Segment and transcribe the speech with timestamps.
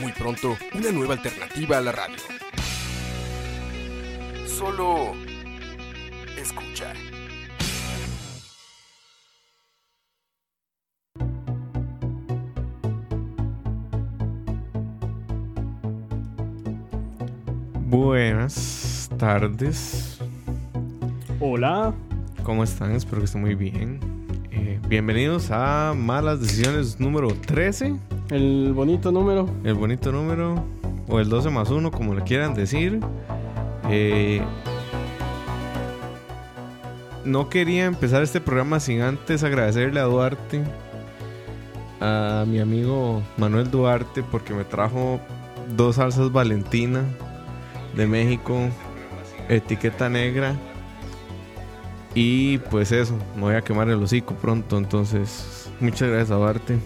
[0.00, 2.16] Muy pronto, una nueva alternativa a la radio.
[4.46, 5.12] Solo
[6.36, 6.92] escucha.
[17.90, 20.18] Buenas tardes.
[21.40, 21.92] Hola.
[22.44, 22.92] ¿Cómo están?
[22.92, 24.19] Espero que estén muy bien.
[24.62, 27.96] Eh, bienvenidos a Malas Decisiones número 13.
[28.28, 29.48] El bonito número.
[29.64, 30.62] El bonito número.
[31.08, 33.00] O el 12 más 1, como le quieran decir.
[33.88, 34.42] Eh,
[37.24, 40.62] no quería empezar este programa sin antes agradecerle a Duarte,
[42.00, 45.20] a mi amigo Manuel Duarte, porque me trajo
[45.74, 47.02] dos salsas Valentina
[47.96, 48.68] de México,
[49.48, 50.54] etiqueta negra.
[52.14, 54.76] Y pues eso, me voy a quemar el hocico pronto.
[54.78, 56.78] Entonces, muchas gracias a Duarte.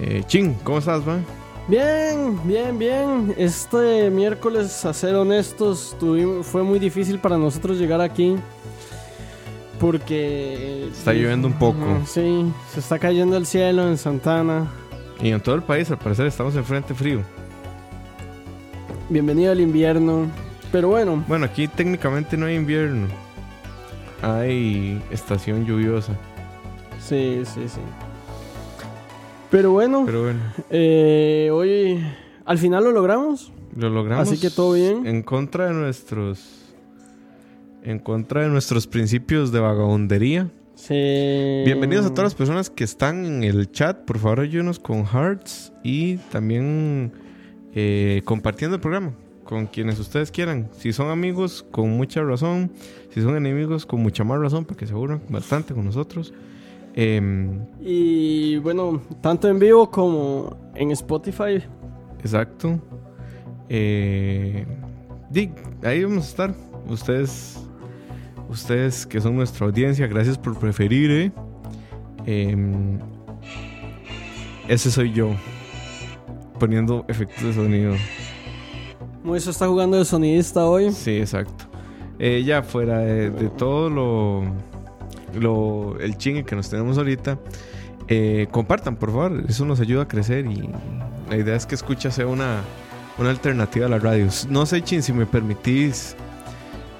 [0.00, 1.24] Eh, Ching, ¿cómo estás, man?
[1.68, 3.34] Bien, bien, bien.
[3.36, 8.36] Este miércoles, a ser honestos, tuvimos, fue muy difícil para nosotros llegar aquí.
[9.78, 10.88] Porque...
[10.90, 12.00] Está lloviendo un poco.
[12.06, 14.66] Sí, se está cayendo el cielo en Santana.
[15.20, 17.20] Y en todo el país, al parecer, estamos en frente frío.
[19.08, 20.26] Bienvenido al invierno.
[20.72, 23.06] Pero bueno, Bueno, aquí técnicamente no hay invierno.
[24.22, 26.14] Hay estación lluviosa.
[27.00, 27.80] sí, sí, sí.
[29.50, 32.04] Pero bueno, Pero bueno, eh, hoy
[32.44, 33.50] al final lo logramos.
[33.74, 34.28] lo logramos.
[34.28, 35.06] Así que todo bien.
[35.06, 36.74] En contra de nuestros.
[37.82, 40.50] En contra de nuestros principios de vagabundería.
[40.74, 41.62] Sí.
[41.64, 44.04] Bienvenidos a todas las personas que están en el chat.
[44.04, 47.12] Por favor, ayúdenos con hearts y también
[47.74, 49.12] eh, compartiendo el programa
[49.48, 50.68] con quienes ustedes quieran.
[50.76, 52.70] Si son amigos, con mucha razón.
[53.14, 56.34] Si son enemigos, con mucha más razón, para que se aburran bastante con nosotros.
[56.94, 61.62] Em, Y bueno, tanto en vivo como en Spotify.
[62.22, 62.78] exacto.
[63.70, 64.66] Eh,
[65.82, 66.54] ahí vamos a estar.
[66.86, 67.58] Ustedes,
[68.50, 71.10] ustedes que son nuestra audiencia, gracias por preferir.
[71.10, 71.32] eh.
[72.26, 72.98] Em,
[74.68, 75.30] ese soy yo.
[76.60, 77.94] Poniendo efectos de sonido.
[79.22, 80.92] Moiso está jugando de sonidista hoy.
[80.92, 81.64] Sí, exacto.
[82.18, 84.42] Eh, ya fuera de, todo lo,
[85.38, 87.38] lo el chingue que nos tenemos ahorita,
[88.08, 90.68] eh, compartan por favor, eso nos ayuda a crecer y
[91.30, 92.62] la idea es que escucha sea una,
[93.18, 94.26] una alternativa a la radio.
[94.48, 96.16] No sé, Chin, si me permitís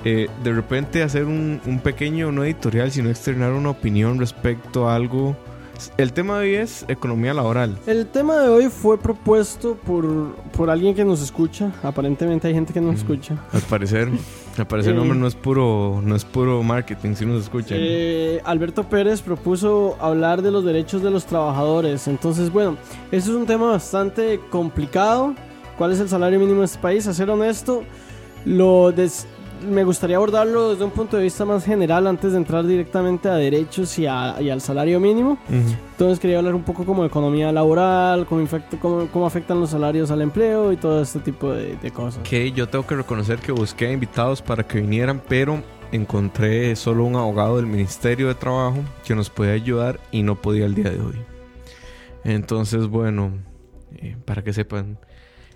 [0.05, 4.95] eh, de repente hacer un, un pequeño, no editorial, sino externar una opinión respecto a
[4.95, 5.37] algo.
[5.97, 7.78] El tema de hoy es economía laboral.
[7.87, 11.72] El tema de hoy fue propuesto por, por alguien que nos escucha.
[11.83, 13.37] Aparentemente hay gente que nos escucha.
[13.53, 14.09] Al parecer,
[14.59, 14.99] al parecer, Eh.
[14.99, 17.78] hombre, no es puro, no es puro marketing, si nos escuchan.
[17.81, 22.09] Eh, Alberto Pérez propuso hablar de los derechos de los trabajadores.
[22.09, 22.77] Entonces, bueno,
[23.12, 25.34] eso es un tema bastante complicado.
[25.77, 27.06] ¿Cuál es el salario mínimo de este país?
[27.06, 27.84] A ser honesto,
[28.44, 29.27] lo des-
[29.66, 33.34] me gustaría abordarlo desde un punto de vista más general antes de entrar directamente a
[33.34, 35.38] derechos y, a- y al salario mínimo.
[35.50, 38.46] Entonces quería hablar un poco como de economía laboral, cómo,
[38.80, 42.20] cómo, cómo afectan los salarios al empleo y todo este tipo de, de cosas.
[42.22, 47.16] que yo tengo que reconocer que busqué invitados para que vinieran, pero encontré solo un
[47.16, 51.00] abogado del Ministerio de Trabajo que nos podía ayudar y no podía el día de
[51.00, 51.16] hoy.
[52.25, 53.32] Entonces, bueno,
[53.96, 54.98] eh, para que sepan.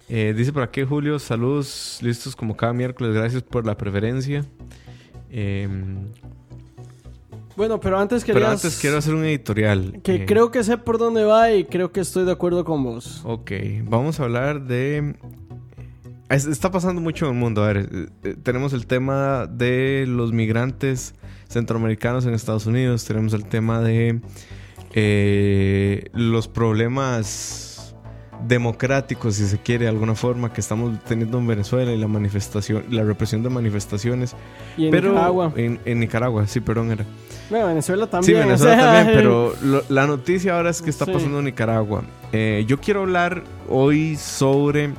[0.08, 4.44] Eh, dice por aquí Julio, saludos, listos como cada miércoles, gracias por la preferencia.
[5.30, 6.08] Em,
[7.56, 10.00] Bueno, pero antes pero antes quiero hacer un editorial.
[10.02, 12.82] Que Eh, creo que sé por dónde va y creo que estoy de acuerdo con
[12.82, 13.20] vos.
[13.24, 13.52] Ok,
[13.84, 15.14] vamos a hablar de...
[16.30, 17.62] Es- Está pasando mucho en el mundo.
[17.62, 21.14] A ver, eh, eh, tenemos el tema de los migrantes
[21.48, 23.04] centroamericanos en Estados Unidos.
[23.04, 24.20] Tenemos el tema de
[24.94, 27.71] eh, los problemas
[28.46, 32.84] democráticos, si se quiere, de alguna forma, que estamos teniendo en Venezuela y la manifestación,
[32.90, 34.34] la represión de manifestaciones.
[34.76, 35.52] Y en pero Nicaragua.
[35.56, 37.04] En, en Nicaragua, sí, perdón, era.
[37.50, 38.36] Bueno, Venezuela también.
[38.36, 41.12] Sí, o Venezuela sea, también, pero lo- la noticia ahora es que está Sí.
[41.12, 42.02] pasando en Nicaragua.
[42.32, 44.90] Eh, yo quiero hablar hoy sobre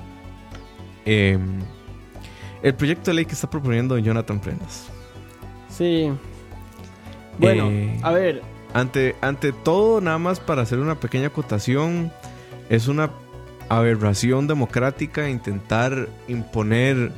[1.06, 1.38] eh,
[2.62, 4.86] el proyecto de ley que está proponiendo Jonathan Prendas.
[5.70, 6.12] Sí.
[7.40, 8.42] Bueno, Eh, a ver.
[8.74, 12.12] Ante, ante todo, nada más para hacer una pequeña acotación,
[12.70, 13.10] es una
[13.70, 17.12] aberración democrática intentar imponer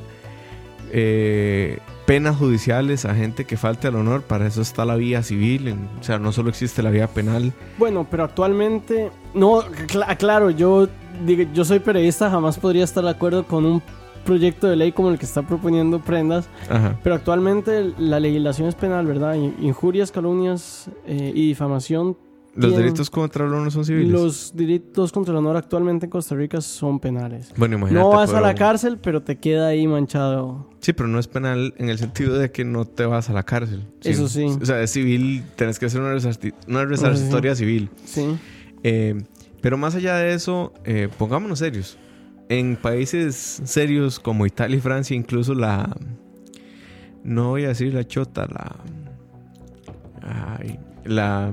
[0.91, 4.21] eh, penas judiciales a gente que falte al honor.
[4.21, 5.67] Para eso está la vía civil.
[5.67, 7.51] en- o sea, no solo existe la vía penal.
[7.77, 10.87] Bueno, pero actualmente, no, cl- claro, yo,
[11.53, 13.81] yo soy periodista, jamás podría estar de acuerdo con un
[14.23, 16.97] proyecto de ley como el que está proponiendo Prendas, Ajá.
[17.03, 19.35] pero actualmente la legislación es penal, ¿verdad?
[19.35, 22.17] In- Injurias, calumnias eh, y difamación.
[22.55, 24.09] Los tienen- delitos contra el honor son civiles.
[24.11, 27.53] Los delitos contra el honor actualmente en Costa Rica son penales.
[27.57, 28.03] Bueno, imagínate.
[28.07, 30.69] No vas a la cárcel, pero te queda ahí manchado.
[30.79, 33.43] Sí, pero no es penal en el sentido de que no te vas a la
[33.43, 33.85] cárcel.
[34.03, 34.45] Eso sí.
[34.45, 36.15] O sea, es civil, tenés que hacer una,
[36.67, 37.89] una resarcitoria civil.
[38.05, 38.37] Sí.
[38.83, 39.21] Eh,
[39.61, 41.97] pero más allá de eso, eh, pongámonos serios.
[42.47, 45.93] En países serios como Italia y Francia, incluso la.
[47.23, 48.75] No voy a decir la chota, la.
[50.21, 51.51] ay, la.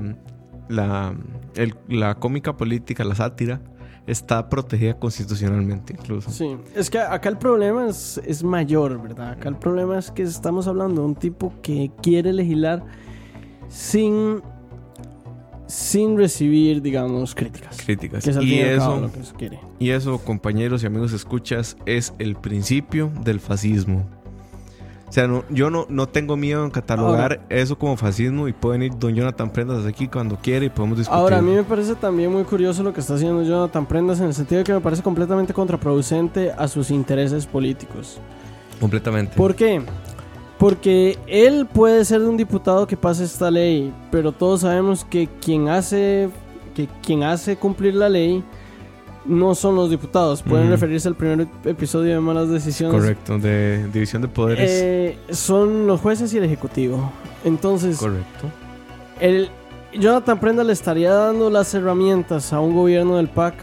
[0.73, 1.15] La,
[1.57, 3.61] el- la cómica política, la sátira,
[4.07, 6.31] está protegida constitucionalmente, incluso.
[6.31, 9.33] Sí, es que acá el problema es, es mayor, ¿verdad?
[9.33, 12.83] Acá el problema es que estamos hablando de un tipo que quiere legislar
[13.69, 14.43] sin,
[15.67, 17.79] sin recibir, digamos, críticas.
[17.85, 18.25] Críticas.
[18.25, 19.61] Que es Y eso, lo que se quiere.
[19.79, 24.05] y eso, compañeros y amigos escuchas, es el principio del fascismo.
[25.12, 28.82] O sea, no, yo no, no tengo miedo en catalogar eso como fascismo y pueden
[28.82, 31.20] ir don Jonathan Prendas aquí cuando quiera y podemos discutir.
[31.20, 34.29] Ahora, a mí me parece también muy curioso lo que está haciendo Jonathan Prendas en
[34.29, 38.20] el sentido de que me parece completamente contraproducente a sus intereses políticos.
[38.81, 39.37] Completamente.
[39.37, 39.82] ¿Por qué?
[40.59, 45.69] Porque él puede ser un diputado que pase esta ley, pero todos sabemos que quien
[45.69, 46.31] hace
[46.75, 48.43] que quien hace cumplir la ley
[49.25, 50.43] no son los diputados.
[50.43, 53.01] Pueden referirse al primer episodio de Malas Decisiones.
[53.01, 54.71] Correcto, de división de poderes.
[54.71, 57.11] Eh, son los jueces y el ejecutivo.
[57.45, 58.47] Entonces, Correcto.
[59.21, 59.51] el
[59.95, 63.55] Jonathan Prenda le estaría dando las herramientas a un gobierno del PAC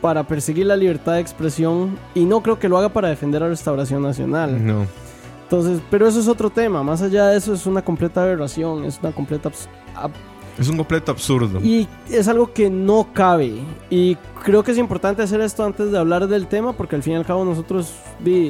[0.00, 3.48] para perseguir la libertad de expresión y no creo que lo haga para defender a
[3.48, 4.64] Restauración Nacional.
[4.64, 4.86] No.
[5.42, 6.82] Entonces, pero eso es otro tema.
[6.82, 9.50] Más allá de eso, es una completa aberración, es una completa
[10.58, 11.60] Es un completo absurdo.
[11.62, 13.52] y es algo que no cabe.
[13.90, 17.12] Y creo que es importante hacer esto antes de hablar del tema, porque al fin
[17.14, 17.92] y al cabo nosotros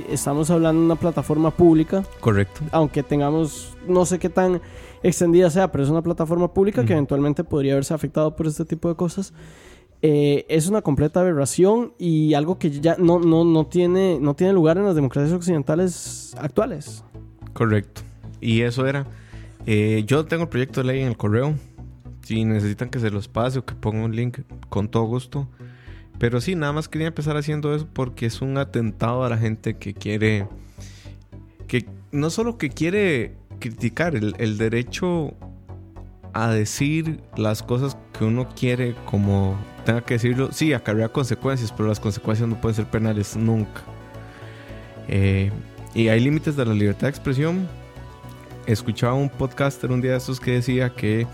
[0.09, 2.61] estamos hablando de una plataforma pública, Correcto.
[2.71, 4.61] aunque tengamos no sé qué tan
[5.03, 8.89] extendida sea, pero es una plataforma pública que eventualmente podría verse afectado por este tipo
[8.89, 9.33] de cosas.
[10.03, 14.53] Eh, es una completa aberración y algo que ya no, no, no, tiene, no tiene
[14.53, 17.03] lugar en las democracias occidentales actuales.
[17.53, 18.03] Correcto.
[18.41, 19.07] Y eso era.
[19.67, 21.55] eh, yo tengo el proyecto de ley en el correo.
[22.27, 25.49] Si necesitan que se los pase o que ponga un link, con todo gusto.
[26.19, 29.77] Pero sí, nada más quería empezar haciendo eso porque es un atentado a la gente
[29.77, 30.49] que quiere.
[31.69, 35.35] Que no solo que quiere criticar el, el derecho
[36.33, 40.51] a decir las cosas que uno quiere como tenga que decirlo.
[40.51, 43.83] Sí, acarrea consecuencias, pero las consecuencias no pueden ser penales nunca.
[45.07, 45.53] Eh,
[45.95, 47.69] y hay límites de la libertad de expresión.
[48.67, 51.25] Escuchaba un podcaster un día de estos que decía que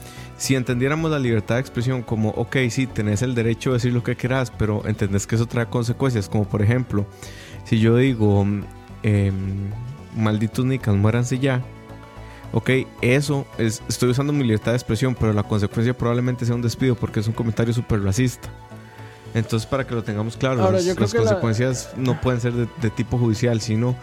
[0.42, 4.02] si entendiéramos la libertad de expresión como, ok, sí, tenés el derecho de decir lo
[4.02, 7.06] que quieras, pero entendés que eso trae consecuencias, como por ejemplo,
[7.64, 8.44] si yo digo,
[9.04, 9.70] em,
[10.16, 11.62] malditos nicas, muéranse ya,
[12.52, 12.70] ok,
[13.02, 16.96] eso es, estoy usando mi libertad de expresión, pero la consecuencia probablemente sea un despido
[16.96, 18.48] porque es un comentario súper racista.
[19.34, 22.90] Entonces, para que lo tengamos claro, Ahora, las, la- consecuencias no pueden ser de, de
[22.90, 23.94] tipo judicial, sino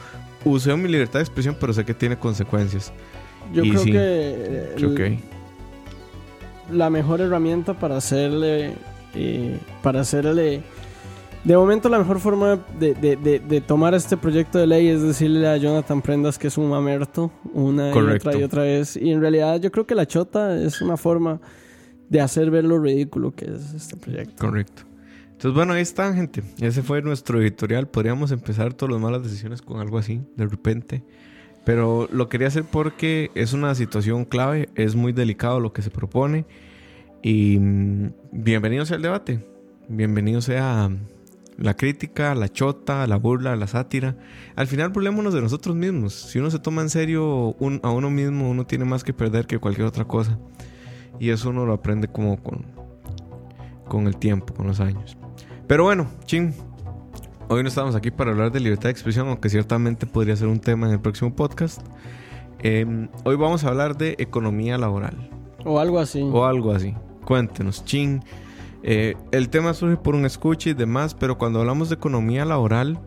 [0.46, 2.94] usé mi libertad de expresión, pero sé que tiene consecuencias.
[3.54, 5.20] Yo Y creo sí, que el- que
[6.72, 8.74] la mejor herramienta para hacerle
[9.16, 10.62] eh, para hacerle
[11.44, 15.02] de momento la mejor forma de, de- de- de tomar este proyecto de ley es
[15.02, 19.12] decirle a Jonathan Prendas que es un mamerto una y otra y otra vez y
[19.12, 21.40] en realidad yo creo que la chota es una forma
[22.10, 24.84] de hacer ver lo ridículo que es este proyecto Correcto.
[25.32, 26.44] Entonces, bueno, ahí está, gente.
[26.60, 27.88] Ese fue nuestro editorial.
[27.88, 31.02] Podríamos empezar todas las malas decisiones con algo así, de repente.
[31.70, 35.92] Pero lo quería hacer porque es una situación clave, es muy delicado lo que se
[35.92, 36.48] propone.
[37.22, 39.46] Y mm, bienvenido sea el debate.
[39.88, 40.90] Bienvenido sea
[41.58, 44.18] la crítica, la chota, la burla, la sátira.
[44.56, 46.16] Al final, burlémonos de nosotros mismos.
[46.16, 49.60] Si uno se toma en serio a uno mismo, uno tiene más que perder que
[49.60, 50.40] cualquier otra cosa.
[51.20, 52.66] Y eso uno lo aprende como con,
[53.88, 55.20] con el tiempo, con los años.
[55.68, 56.52] Pero bueno, chin.
[57.52, 60.60] Hoy no estamos aquí para hablar de libertad de expresión, aunque ciertamente podría ser un
[60.60, 61.82] tema en el próximo podcast.
[62.60, 65.32] Eh, hoy vamos a hablar de economía laboral
[65.66, 66.94] o algo así o algo así.
[67.26, 68.24] Cuéntenos, chin.
[68.84, 73.00] Eh, el tema surge por un escuche y demás, pero cuando hablamos de economía laboral,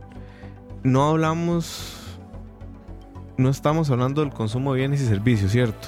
[0.82, 2.18] no hablamos.
[3.36, 5.86] No estamos hablando del consumo de bienes y servicios, ¿cierto?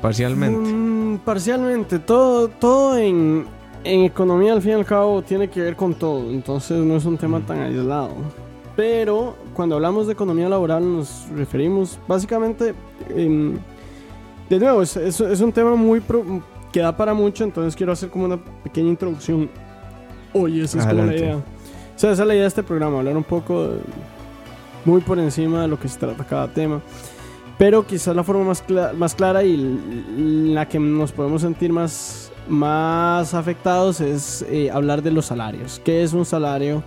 [0.00, 0.68] Parcialmente.
[0.68, 3.46] Mm, parcialmente todo todo en
[3.84, 7.04] en economía al fin y al cabo tiene que ver con todo, entonces no es
[7.04, 8.10] un tema tan aislado.
[8.76, 12.74] Pero cuando hablamos de economía laboral nos referimos básicamente,
[13.14, 13.58] em,
[14.48, 16.24] de nuevo, es, es- es un tema muy pro-
[16.72, 19.50] que da para mucho, entonces quiero hacer como una pequeña introducción.
[20.32, 21.36] Oye, esa es como la idea.
[21.36, 23.80] O sea, esa es la idea de este programa, hablar un poco de-
[24.86, 26.80] muy por encima de lo que se trata cada tema.
[27.58, 28.64] Pero quizás la forma más,
[28.96, 29.56] más clara y
[30.54, 35.80] la que nos podemos sentir más, más afectados es eh, hablar de los salarios.
[35.84, 36.82] ¿Qué es un salario?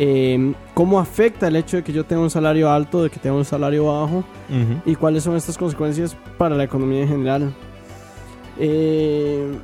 [0.00, 3.36] Eh, ¿Cómo afecta el hecho de que yo tenga un salario alto, de que tenga
[3.36, 4.24] un salario bajo?
[4.86, 7.52] ¿Y cuáles son estas consecuencias para la economía en general?
[8.58, 9.58] Eh,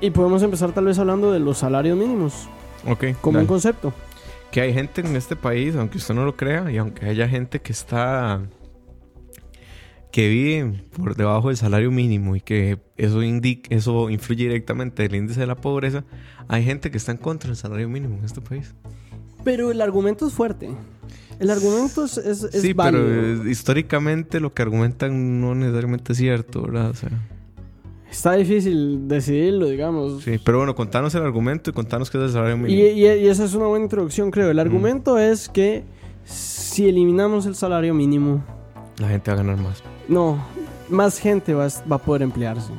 [0.00, 2.48] y podemos empezar tal vez hablando de los salarios mínimos,
[2.88, 3.04] Ok.
[3.20, 3.42] como dale.
[3.44, 3.92] un concepto.
[4.50, 7.60] que hay gente en este país, aunque usted no lo crea, y aunque haya gente
[7.60, 8.40] que está
[10.10, 15.10] que vive por debajo del salario mínimo y que eso indica, eso influye directamente en
[15.10, 16.04] el índice de la pobreza,
[16.48, 18.74] hay gente que está en contra del salario mínimo en este país.
[19.44, 20.70] Pero el argumento es fuerte.
[21.38, 23.04] El argumento es, es, es sí, válido.
[23.04, 26.90] pero eh, históricamente lo que argumentan no necesariamente es cierto, ¿verdad?
[26.90, 27.10] O sea,
[28.10, 30.22] Está difícil decidirlo, digamos.
[30.24, 32.82] sí, pero bueno, contanos el argumento y contanos qué es el salario Y, mínimo.
[32.88, 34.50] y- y esa es una buena introducción, creo.
[34.50, 35.84] El argumento es que
[36.24, 38.42] si eliminamos el salario mínimo,
[38.98, 39.82] La gente va a ganar más.
[40.08, 40.38] No,
[40.88, 42.72] más gente va, a- va a poder emplearse.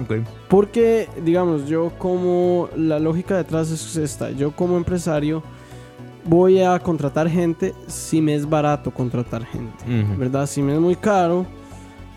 [0.00, 0.24] Ok.
[0.48, 5.42] Porque, digamos, yo como la lógica detrás es esta, yo como empresario
[6.24, 9.84] voy a contratar gente si me es barato contratar gente.
[10.16, 10.46] ¿verdad?
[10.46, 11.46] Si me es muy caro,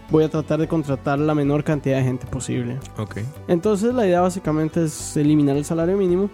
[0.09, 2.77] voy a tratar de contratar la menor cantidad de gente posible.
[2.97, 3.17] Ok.
[3.47, 6.29] Entonces la idea básicamente es eliminar el salario mínimo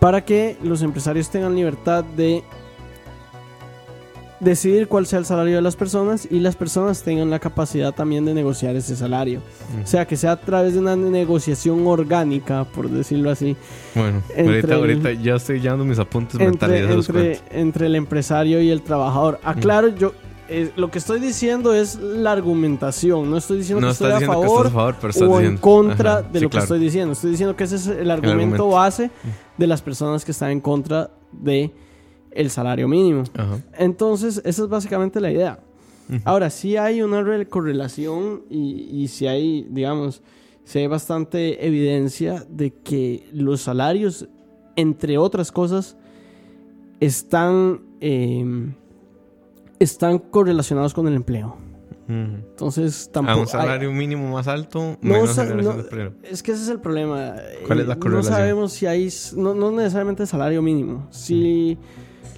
[0.00, 2.42] para que los empresarios tengan libertad de
[4.44, 8.24] decidir cuál sea el salario de las personas y las personas tengan la capacidad también
[8.24, 9.40] de negociar ese salario.
[9.82, 13.56] O sea, que sea a través de una negociación orgánica, por decirlo así,
[13.94, 17.94] Bueno, ahorita, el- ahorita ya estoy llevando mis apuntes mentales, entre, los entre, entre el
[17.96, 19.40] empresario y el trabajador.
[19.42, 20.12] Aclaro, yo
[20.46, 24.20] eh, lo que estoy diciendo es la argumentación, no estoy diciendo No que estoy a
[24.20, 26.78] favor estás a favor, pero estás o en contra Ajá, de sí, lo que estoy
[26.80, 27.12] diciendo.
[27.12, 28.68] Estoy diciendo que ese es el argumento, argumento.
[28.68, 29.10] base
[29.56, 31.72] de las personas que están en contra de
[32.34, 33.24] el salario mínimo.
[33.36, 33.60] Ajá.
[33.78, 35.58] Entonces, esa es básicamente la idea.
[36.24, 40.20] Ahora, sí hay una re- correlación y, y sí hay, digamos,
[40.64, 44.28] sí hay bastante evidencia de que los salarios,
[44.76, 45.96] entre otras cosas,
[47.00, 48.44] están, eh,
[49.78, 51.56] están correlacionados con el empleo.
[52.06, 53.40] Entonces, A tampoco...
[53.40, 55.74] un salario mínimo más alto, No, menos no.
[56.22, 57.34] Es que ese es el problema.
[57.66, 58.34] ¿Cuál es Eh, la No correlación?
[58.34, 59.08] sabemos si hay.
[59.36, 61.06] No, no necesariamente salario mínimo.
[61.10, 61.78] Si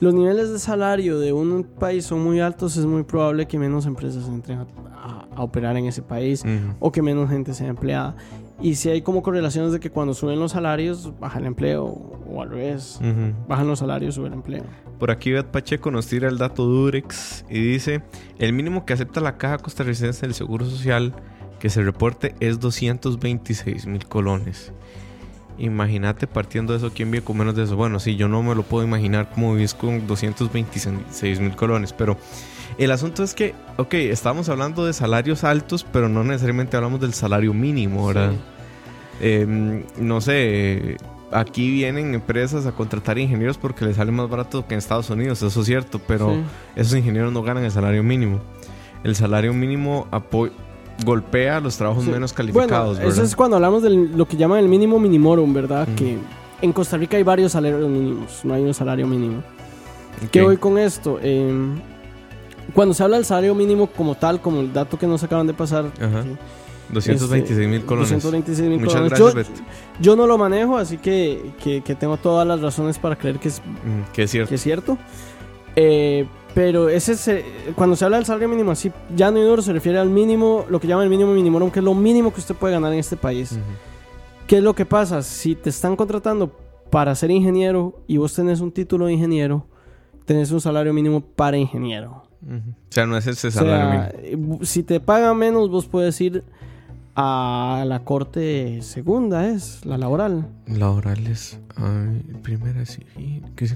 [0.00, 3.86] los niveles de salario de un país son muy altos, es muy probable que menos
[3.86, 4.66] empresas entren a,
[4.96, 6.74] a- a operar en ese país Ujú.
[6.80, 8.16] o que menos gente sea empleada.
[8.60, 12.40] Y si hay como correlaciones de que cuando suben los salarios, baja el empleo o
[12.40, 12.98] al revés.
[13.46, 14.64] Bajan los salarios, sube el empleo.
[14.98, 18.00] Por aquí Beth Pacheco nos tira el dato Durex y dice,
[18.38, 21.12] el mínimo que acepta la Caja Costarricense del Seguro Social
[21.58, 24.72] que se reporte es 226 mil colones.
[25.58, 27.76] Imagínate partiendo de eso, ¿quién vive con menos de eso?
[27.76, 32.16] Bueno, sí, yo no me lo puedo imaginar cómo vivís con 226 mil colones, pero
[32.78, 37.14] el asunto es que, ok, estamos hablando de salarios altos, pero no necesariamente hablamos del
[37.14, 38.32] salario mínimo, ¿verdad?
[38.32, 38.38] Sí.
[39.22, 40.98] Eh, no sé,
[41.32, 45.42] aquí vienen empresas a contratar ingenieros porque les sale más barato que en Estados Unidos,
[45.42, 46.40] eso es cierto, pero Sí.
[46.76, 48.40] esos ingenieros no ganan el salario mínimo.
[49.04, 50.50] El salario mínimo apo-
[51.04, 52.10] golpea los trabajos Sí.
[52.10, 55.86] menos calificados, Bueno, eso es cuando hablamos de lo que llaman el mínimo minimorum, ¿verdad?
[55.88, 55.94] Mm.
[55.94, 56.18] Que
[56.62, 59.42] en Costa Rica hay varios salarios mínimos, no hay un salario mínimo.
[60.32, 61.18] ¿Qué voy con esto?
[61.22, 61.52] Eh,
[62.72, 65.52] cuando se habla del salario mínimo como tal, como el dato que nos acaban de
[65.54, 66.22] pasar, Ajá.
[66.22, 66.36] que
[66.94, 68.10] 226 mil colones.
[68.10, 69.10] 226 mil colones.
[69.10, 69.64] gracias, Yo,
[70.00, 73.48] yo no lo manejo, así que, que- que tengo todas las razones para creer que
[73.48, 74.48] es, Mm, Que es cierto.
[74.48, 74.98] que es cierto.
[75.76, 76.26] Eh,
[76.56, 77.44] pero ese es, eh,
[77.74, 80.80] cuando se habla del salario mínimo, así ya no dinero se refiere al mínimo, lo
[80.80, 83.18] que llaman el mínimo minimorum, que es lo mínimo que usted puede ganar en este
[83.18, 83.58] país.
[84.46, 85.20] ¿Qué es lo que pasa?
[85.20, 86.56] Si te están contratando
[86.88, 89.66] para ser ingeniero y vos tenés un título de ingeniero,
[90.24, 92.22] tenés un salario mínimo para ingeniero.
[92.42, 94.60] O sea, no es ese O salario sea, mínimo.
[94.62, 96.42] si te pagan menos, vos puedes ir
[97.16, 100.46] a la corte segunda, es la laboral.
[100.66, 101.58] Laborales.
[101.76, 103.00] Ay, primera sí.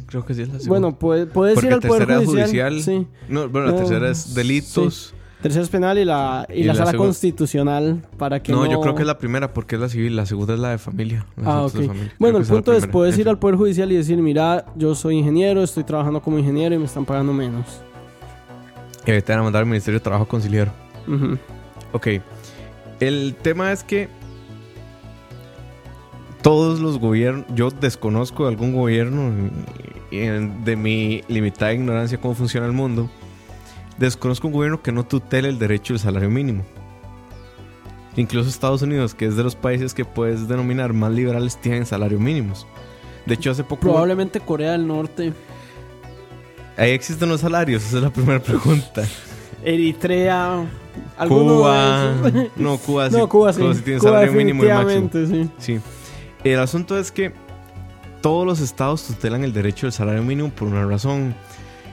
[0.06, 0.68] Creo que sí es la segunda.
[0.68, 2.72] Bueno, puede- puedes Porque ir al poder tercera es judicial.
[2.74, 2.82] judicial.
[2.82, 3.06] Sí.
[3.28, 5.14] No, bueno, la No, tercera es delitos.
[5.42, 8.70] Tercera es penal y la, y Y la, la sala constitucional para que No, no...
[8.70, 10.14] yo creo que es la primera porque es la civil.
[10.16, 11.24] La segunda es la de familia.
[11.42, 11.72] Ah, ok.
[11.72, 12.12] familia.
[12.18, 15.16] Bueno, el la punto es, puedes ir al Poder Judicial y decir, mira, yo soy
[15.16, 17.64] ingeniero, estoy trabajando como ingeniero y me están pagando menos.
[19.06, 20.70] Y ahorita van a mandar al Ministerio de Trabajo Conciliar.
[21.08, 21.38] Ujú.
[21.94, 22.06] Ok.
[23.00, 24.08] El tema es que
[26.42, 29.50] todos los gobiernos, yo desconozco algún gobierno
[30.10, 33.10] de mi limitada ignorancia cómo funciona el mundo,
[33.98, 36.64] desconozco un gobierno que no tutele el derecho al salario mínimo.
[38.16, 42.20] Incluso Estados Unidos, que es de los países que puedes denominar más liberales, tienen salarios
[42.20, 42.66] mínimos.
[43.24, 43.82] De hecho, hace poco...
[43.82, 45.32] Probablemente Corea del Norte,
[46.80, 49.06] Ahí existen los salarios, esa es la primera pregunta.
[49.62, 50.64] Eritrea,
[51.28, 52.14] Cuba...
[52.56, 53.16] No, Cuba sí.
[53.16, 53.60] no, Cuba sí.
[53.84, 55.10] tiene Cuba salario mínimo y máximo.
[55.12, 55.50] sí.
[55.58, 55.80] Sí.
[56.44, 57.32] El asunto es que
[58.20, 61.34] todos los estados tutelan el derecho al salario mínimo por una razón.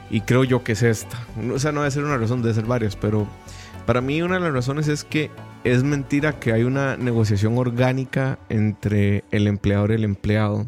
[0.09, 1.17] Y creo yo que es esta.
[1.53, 2.95] O sea, no debe ser una razón, debe ser varias.
[2.95, 3.27] Pero
[3.85, 5.29] para mí una de las razones es que
[5.63, 10.65] es mentira que hay una negociación orgánica entre el empleador y el empleado.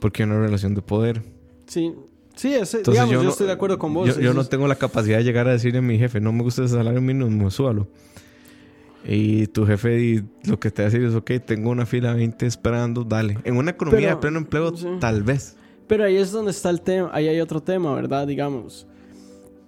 [0.00, 1.22] Porque hay una relación de poder.
[1.66, 1.92] Sí,
[2.34, 4.08] sí, ese, Entonces digamos, yo, yo, no, estoy de acuerdo con vos.
[4.14, 6.42] Yo, yo no tengo la capacidad de llegar a decirle a mi jefe, no me
[6.42, 7.88] gusta ese salario mínimo, súbalo.
[9.04, 12.10] Y tu jefe y lo que te va a decir es, ok, tengo una fila
[12.10, 13.36] de 20 esperando, dale.
[13.44, 14.86] En una economía Pero- de pleno empleo, sí.
[15.00, 15.56] tal vez.
[15.88, 18.26] Pero ahí es donde está el tema, ahí hay otro tema, ¿verdad?
[18.26, 18.86] Digamos,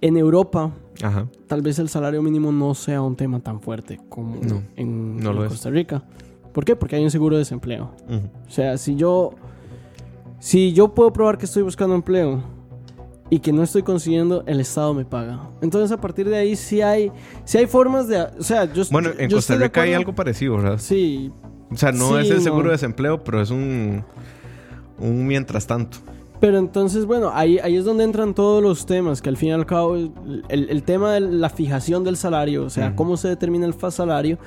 [0.01, 0.71] en Europa
[1.03, 1.27] Ajá.
[1.47, 5.43] tal vez el salario mínimo no sea un tema tan fuerte como No, en, no
[5.43, 5.49] en.
[5.49, 6.03] Costa Rica.
[6.53, 6.75] ¿Por qué?
[6.77, 7.91] Porque hay un seguro de desempleo.
[8.07, 8.29] Ujú.
[8.47, 9.31] O sea, si yo
[10.39, 12.41] si yo puedo probar que estoy buscando empleo
[13.29, 15.49] y que no estoy consiguiendo, el Estado me paga.
[15.61, 17.11] Entonces, a partir de ahí sí hay
[17.43, 20.57] sí hay formas de, o sea, yo Bueno, yo en Costa Rica hay algo parecido,
[20.57, 20.77] ¿verdad?
[20.77, 21.31] Sí,
[21.71, 22.43] O sea, no Sí, es el no.
[22.43, 24.03] seguro de desempleo, pero es un,
[24.99, 25.97] un mientras tanto.
[26.39, 29.51] Pero entonces, bueno, ahí, ahí es donde entran todos los temas, que al fin y
[29.53, 30.11] al cabo, el,
[30.49, 34.37] el tema de la fijación del salario, o sea, cómo se determina el salario,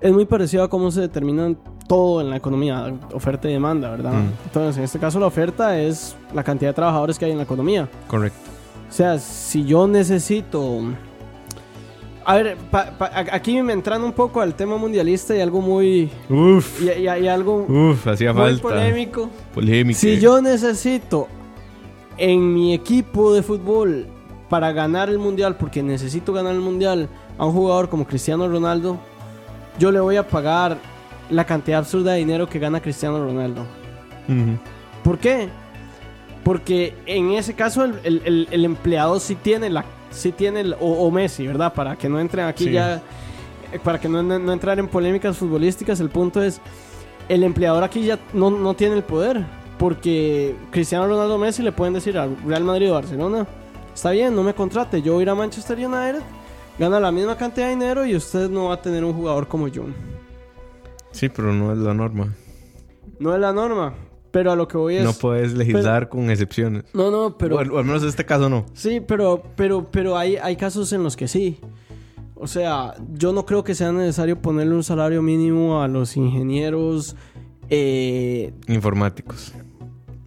[0.00, 1.54] es muy parecido a cómo se determina
[1.90, 4.12] todo en la economía, oferta y demanda, ¿verdad?
[4.12, 4.28] Mm.
[4.46, 7.42] Entonces, en este caso, la oferta es la cantidad de trabajadores que hay en la
[7.42, 7.88] economía.
[8.06, 8.38] Correcto.
[8.88, 10.82] O sea, si yo necesito...
[12.24, 15.60] A ver, pa- pa- a- aquí me entrando un poco al tema mundialista y algo
[15.60, 16.08] muy...
[16.28, 18.62] Uf, Y, y- y algo uf, hacía muy falta.
[18.62, 19.28] polémico.
[19.52, 19.98] Polémica.
[19.98, 21.26] Si yo necesito
[22.18, 24.06] en mi equipo de fútbol
[24.48, 28.96] para ganar el mundial, porque necesito ganar el mundial a un jugador como Cristiano Ronaldo,
[29.80, 30.78] yo le voy a pagar
[31.30, 33.62] la cantidad absurda de dinero que gana Cristiano Ronaldo.
[34.28, 34.58] Ujú.
[35.02, 35.48] ¿Por qué?
[36.44, 40.74] Porque en ese caso el, el- el- el empleado sí tiene la sí tiene el-
[40.74, 41.72] o, o Messi, ¿verdad?
[41.72, 42.72] Para que no entren aquí Sí.
[42.72, 42.96] ya
[43.72, 46.60] eh, para que no, no, no entrar en polémicas futbolísticas, el punto es
[47.28, 49.44] el empleador aquí ya no, no tiene el poder,
[49.78, 53.46] porque Cristiano Ronaldo Messi le pueden decir al Real Madrid o Barcelona,
[53.94, 56.22] está bien, no me contrate, yo voy a ir a Manchester United,
[56.76, 59.68] gana la misma cantidad de dinero y usted no va a tener un jugador como
[59.68, 59.84] yo.
[61.12, 62.34] Sí, pero no es la norma.
[63.18, 63.94] No es la norma,
[64.30, 66.84] pero a lo que voy es No puedes legislar con excepciones.
[66.94, 68.64] No, no, pero o, al, o al menos en este caso no.
[68.72, 71.58] Sí, pero, pero, pero hay, hay casos en los que sí.
[72.34, 77.14] O sea, yo no creo que sea necesario ponerle un salario mínimo a los ingenieros.
[77.68, 79.52] eh, Informáticos.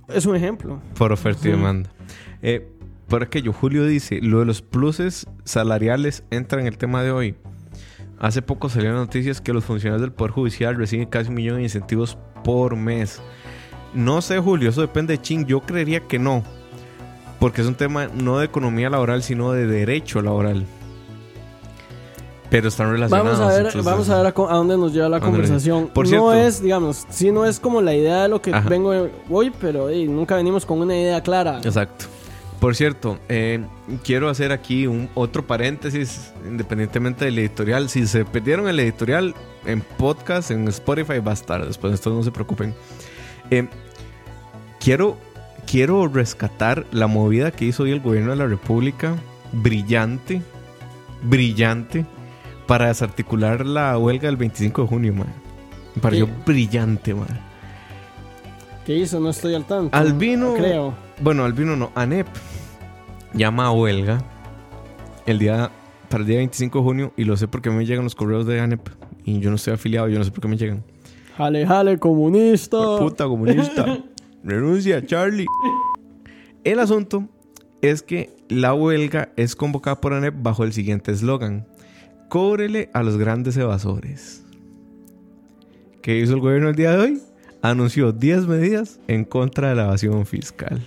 [0.09, 0.79] es un ejemplo.
[0.95, 1.89] Por oferta y demanda.
[2.43, 2.67] Eh,
[3.07, 7.35] por aquello, Julio dice, lo de los pluses salariales entra en el tema de hoy.
[8.23, 11.63] Hace poco salieron noticias que los funcionarios del Poder Judicial reciben casi un millón de
[11.63, 13.19] incentivos por mes.
[13.93, 15.45] No sé, Julio, eso depende de Ching.
[15.45, 16.41] Yo creería que no.
[17.41, 20.65] Porque es un tema no de economía laboral, sino de derecho laboral.
[22.49, 23.39] Pero están relacionados.
[23.39, 25.47] Vamos a ver, entonces- vamos a ver a, dónde nos lleva la ¿A dónde nos
[25.49, 25.87] conversación.
[25.93, 28.69] Por no es, digamos, sí no es como la idea de lo que Ajá.
[28.69, 31.57] vengo hoy, pero nunca venimos con una idea clara.
[31.61, 32.05] Exacto.
[32.63, 33.61] Por cierto, eh,
[34.05, 37.89] quiero hacer aquí un otro paréntesis, independientemente del editorial.
[37.89, 42.11] Si se perdieron el editorial en podcast, en Spotify va a estar después, de esto
[42.11, 42.73] no se preocupen.
[43.51, 43.67] Eh,
[44.79, 45.17] quiero,
[45.69, 49.17] quiero rescatar la movida que hizo hoy el gobierno de la República,
[49.51, 50.41] brillante,
[51.21, 52.05] brillante,
[52.65, 55.27] para desarticular la huelga del 25 de junio, man.
[55.95, 56.31] Me pareció Sí.
[56.45, 57.27] brillante, man.
[58.85, 59.19] ¿Qué hizo?
[59.19, 59.95] No estoy al tanto.
[59.95, 60.93] Albino- Creo.
[61.21, 62.27] Bueno, Albino no, ANEP
[63.33, 64.21] llama a huelga
[65.25, 65.71] el día
[66.09, 68.59] para el día 25 de junio y lo sé porque me llegan los correos de
[68.59, 68.81] ANEP
[69.23, 70.83] y yo no estoy afiliado, yo no sé por qué me llegan.
[71.37, 72.77] Jale, jale, comunista.
[72.99, 73.99] Puta comunista.
[74.43, 75.45] Renuncia, Charlie.
[76.63, 77.27] El asunto
[77.81, 81.65] es que la huelga es convocada por ANEP bajo el siguiente eslogan:
[82.29, 84.43] Cóbrele a los grandes evasores.
[86.01, 87.21] ¿Qué hizo el gobierno el día de hoy?
[87.63, 90.81] Anunció 10 medidas en contra de la evasión fiscal.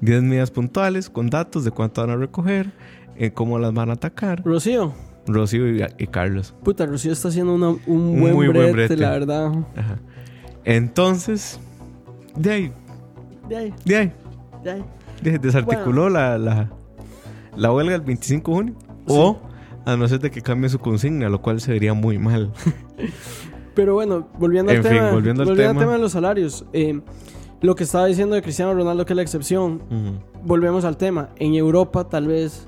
[0.00, 2.72] 10 medidas puntuales con datos de cuánto van a recoger,
[3.16, 4.42] eh, cómo las van a atacar.
[4.44, 4.94] Rocío.
[5.26, 6.54] Rocío y, y Carlos.
[6.64, 9.52] Puta, Rocío está haciendo una- un buen, muy buen brete, la verdad.
[9.76, 9.98] Ajá.
[10.64, 11.60] Entonces,
[12.36, 12.72] de ahí,
[13.48, 14.12] De ahí, de ahí.
[14.64, 14.84] de ahí.
[15.22, 16.70] de- desarticuló la, la,
[17.56, 18.74] la huelga el 25 de junio.
[19.06, 19.38] O
[19.84, 22.50] a no ser de que cambie su consigna, lo cual se vería muy mal.
[23.74, 25.92] Pero bueno, volviendo al En fin, tema, volviendo al tema.
[25.92, 26.64] de los salarios.
[26.72, 27.00] eh,
[27.60, 29.80] lo que estaba diciendo de Cristiano Ronaldo, que es la excepción,
[30.44, 31.30] volvemos al tema.
[31.36, 32.66] En Europa, tal vez,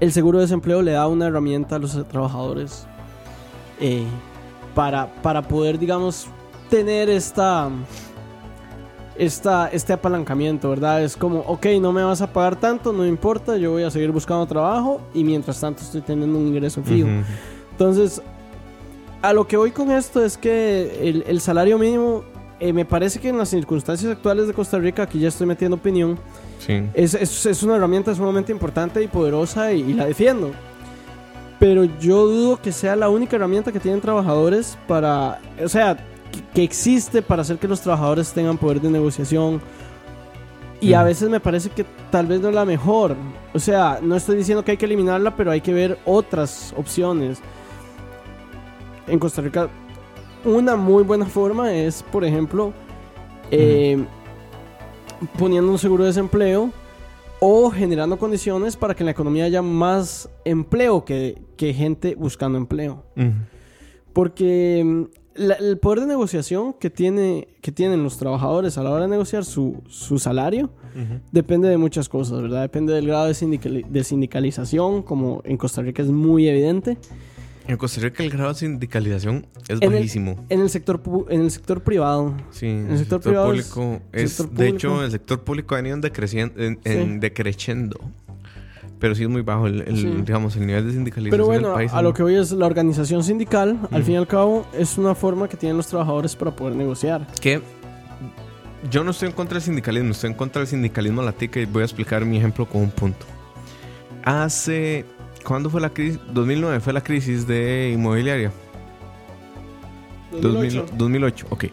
[0.00, 2.86] el seguro de desempleo le da una herramienta a los trabajadores
[3.80, 4.04] eh,
[4.74, 6.26] para, para poder, digamos,
[6.68, 7.70] tener esta,
[9.16, 11.02] esta, este apalancamiento, ¿verdad?
[11.02, 14.10] Es como, ok, no me vas a pagar tanto, no importa, yo voy a seguir
[14.12, 17.08] buscando trabajo y mientras tanto estoy teniendo un ingreso fijo.
[17.72, 18.20] Entonces,
[19.22, 22.24] a lo que voy con esto es que el, el salario mínimo,
[22.60, 25.76] eh, me parece que en las circunstancias actuales de Costa Rica, aquí ya estoy metiendo
[25.76, 26.18] opinión,
[26.64, 26.82] Sí.
[26.94, 30.50] es, es- es una herramienta sumamente importante y poderosa y, y la defiendo.
[31.58, 36.40] Pero yo dudo que sea la única herramienta que tienen trabajadores para, o sea, que,
[36.54, 39.60] que existe para hacer que los trabajadores tengan poder de negociación.
[40.80, 41.04] Y a Mm.
[41.06, 43.16] veces me parece que tal vez no es la mejor.
[43.54, 47.38] O sea, no estoy diciendo que hay que eliminarla, pero hay que ver otras opciones.
[49.08, 49.68] En Costa Rica,
[50.44, 52.72] una muy buena forma es, por ejemplo,
[53.50, 54.04] eh,
[55.38, 56.70] poniendo un seguro de desempleo
[57.40, 62.58] o generando condiciones para que en la economía haya más empleo que, que gente buscando
[62.58, 63.04] empleo.
[64.12, 65.02] Porque mm,
[65.36, 69.08] la- el poder de negociación que, tiene, que tienen los trabajadores a la hora de
[69.08, 70.70] negociar su, su salario
[71.30, 72.62] depende de muchas cosas, ¿verdad?
[72.62, 76.98] Depende del grado de, sindicali- de sindicalización, como en Costa Rica es muy evidente.
[77.68, 80.44] En Costa Rica el grado de sindicalización es En el- bajísimo.
[80.48, 82.34] En el sector, en el sector privado.
[82.50, 85.94] Sí, el sector privado público es, sector de público- hecho, el sector público ha venido
[85.96, 87.18] en, decrecien- en, en Sí.
[87.20, 88.00] decreciendo.
[88.98, 90.06] Pero sí es muy bajo el, el, Sí.
[90.24, 91.92] digamos, el nivel de sindicalización Pero bueno, del país.
[91.92, 95.14] a lo que voy es la organización sindical, al fin y al cabo, es una
[95.14, 97.26] forma que tienen los trabajadores para poder negociar.
[97.40, 97.60] que
[98.90, 101.82] yo no estoy en contra del sindicalismo, estoy en contra del sindicalismo latica y voy
[101.82, 103.26] a explicar mi ejemplo con un punto.
[104.24, 105.04] Hace...
[105.48, 106.20] ¿Cuándo fue la crisis?
[106.34, 108.52] 2009 fue la crisis de inmobiliaria.
[110.42, 111.64] 2000 2008, ok.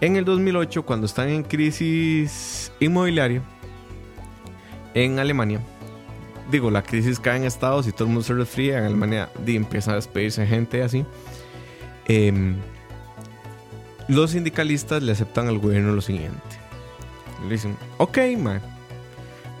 [0.00, 3.42] En el 2008, cuando están en crisis inmobiliaria
[4.94, 5.60] en Alemania,
[6.50, 8.78] digo, la crisis cae en Estados y todo el mundo se resfría.
[8.78, 11.04] En Alemania di, empieza a despedirse gente así.
[12.06, 12.56] Em,
[14.08, 16.40] los sindicalistas le aceptan al gobierno lo siguiente:
[17.42, 18.62] le dicen, ok, man,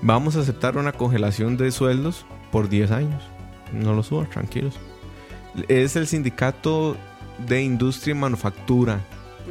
[0.00, 3.22] vamos a aceptar una congelación de sueldos por 10 años.
[3.72, 4.78] No lo suban, tranquilos.
[5.68, 6.96] Es el sindicato
[7.46, 9.00] de industria y manufactura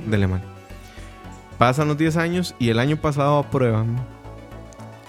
[0.08, 0.47] de Alemania.
[1.58, 3.97] Pasan los 10 años y el año pasado aprueban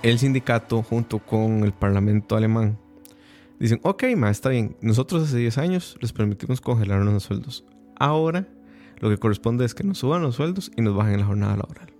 [0.02, 2.78] el sindicato junto con el parlamento alemán.
[3.58, 7.64] Dicen, ok, ma, está bien, nosotros hace 10 años les permitimos congelar los sueldos.
[7.98, 8.46] Ahora
[9.00, 11.92] lo que corresponde es que nos suban los sueldos y nos bajen la jornada laboral.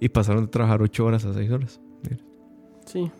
[0.00, 1.80] Y pasaron de trabajar 8 horas a 6 horas.
[2.02, 2.24] Mira.
[2.86, 3.10] Sí.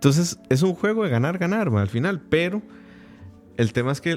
[0.00, 2.62] Entonces es un juego de ganar, ganar ma, al final, pero
[3.58, 4.12] el tema es que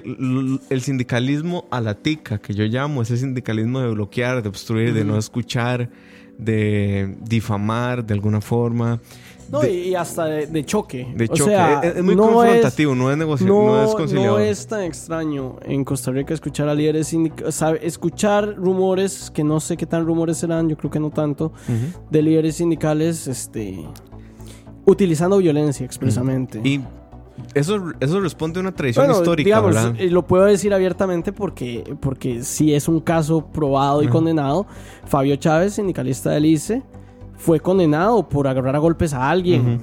[0.69, 5.03] el sindicalismo a la tica, que yo llamo, ese sindicalismo de bloquear, de obstruir, de
[5.03, 5.89] no escuchar,
[6.37, 9.01] de difamar de alguna forma,
[9.51, 11.05] No, de, y hasta de, de choque.
[11.17, 11.51] de O choque.
[11.51, 14.39] sea, es, es muy no confrontativo, no es no, no, es conciliador.
[14.39, 19.59] no es tan extraño en Costa Rica escuchar a líderes sindicales, escuchar rumores, que no
[19.59, 21.51] sé qué tan rumores serán, yo creo que no tanto,
[22.09, 23.85] de líderes sindicales este,
[24.85, 26.59] utilizando violencia expresamente.
[26.63, 26.81] Y
[27.53, 29.95] eso, eso responde a una tradición Bueno, histórica, digamos, ¿verdad?
[29.99, 34.65] eh, lo puedo decir abiertamente porque, porque si es un caso probado y condenado.
[35.05, 36.83] Fabio Chávez, sindicalista del ICE,
[37.37, 39.81] fue condenado por agarrar a golpes a alguien.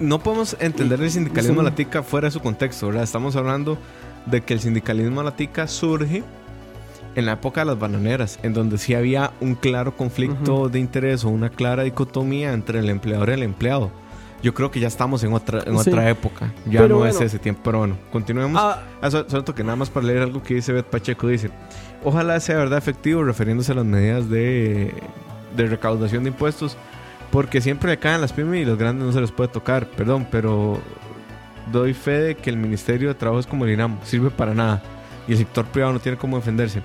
[0.00, 1.60] No podemos entender el sindicalismo Sí.
[1.60, 3.04] a la tica fuera de su contexto, ¿verdad?
[3.04, 3.78] Estamos hablando
[4.26, 6.22] de que el sindicalismo a la tica surge
[7.14, 11.24] en la época de las bananeras, en donde sí había un claro conflicto de interés
[11.24, 13.90] o una clara dicotomía entre el empleador y el empleado.
[14.42, 15.88] Yo creo que ya estamos en otra, en Sí.
[15.90, 16.52] otra época.
[16.66, 17.62] Ya Pero no es ese tiempo.
[17.64, 18.60] Pero bueno, continuemos.
[18.62, 21.28] Ah, Ah, so- solo que nada más para leer algo que dice Beth Pacheco.
[21.28, 21.50] Dice,
[22.04, 24.92] ojalá sea verdad efectivo refiriéndose a las medidas de,
[25.56, 26.76] de recaudación de impuestos,
[27.30, 29.86] porque siempre le caen las pymes y los grandes no se les puede tocar.
[29.86, 30.78] Perdón, pero
[31.72, 34.82] doy fe de que el Ministerio de Trabajo es como el INAM, sirve para nada.
[35.26, 36.82] Y el sector privado no tiene cómo defenderse.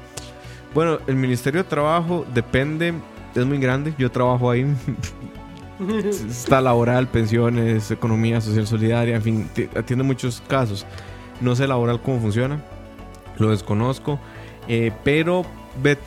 [0.73, 2.93] Bueno, el Ministerio de Trabajo depende,
[3.36, 4.65] es muy grande, yo trabajo ahí.
[6.29, 10.86] Está laboral, pensiones, economía social solidaria, en fin, ti- atiende muchos casos.
[11.41, 12.62] No sé laboral cómo funciona,
[13.38, 14.19] lo desconozco,
[14.67, 15.43] eh, pero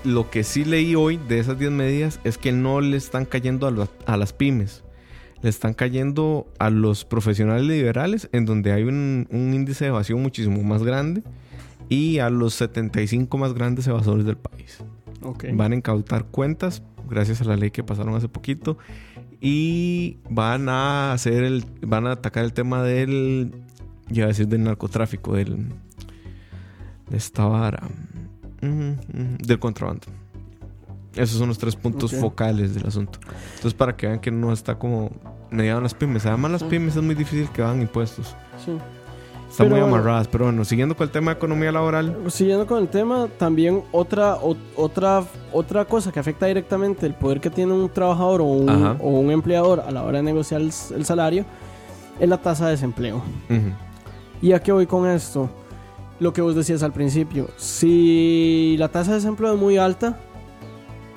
[0.05, 3.66] lo que sí leí hoy de esas 10 medidas es que no le están cayendo
[3.66, 4.85] a, los- a las pymes,
[5.40, 10.20] le están cayendo a los profesionales liberales, en donde hay un, un índice de evasión
[10.22, 11.22] muchísimo más grande,
[11.92, 14.78] y a los 75 más grandes evasores del país
[15.22, 15.46] ok.
[15.55, 18.78] van a incautar cuentas gracias a la ley que pasaron hace poquito
[19.40, 23.52] y van a hacer el van a atacar el tema del
[24.09, 25.68] ya decir del narcotráfico del
[27.12, 27.83] de esta vara.
[28.61, 30.07] Del contrabando.
[31.14, 33.18] Esos son los tres puntos focales del asunto.
[33.57, 35.11] Entonces, para que vean que no está como
[35.50, 36.24] mediado las pymes.
[36.24, 38.35] Además, las pymes es muy difícil que hagan impuestos.
[38.64, 38.72] Sí.
[39.53, 39.95] Están muy bueno.
[39.97, 40.29] amarradas.
[40.29, 42.17] Pero bueno, siguiendo con el tema de economía laboral.
[42.29, 47.41] Siguiendo con el tema, también otra, o- otra, otra cosa que afecta directamente el poder
[47.41, 48.69] que tiene un trabajador o un,
[49.01, 51.45] o un empleador a la hora de negociar el, el salario
[52.19, 53.17] es la tasa de desempleo.
[53.17, 53.61] Ujú.
[54.41, 55.49] ¿Y a qué voy con esto?
[56.19, 57.49] Lo que vos decías al principio.
[57.57, 60.19] Si la tasa de desempleo es muy alta,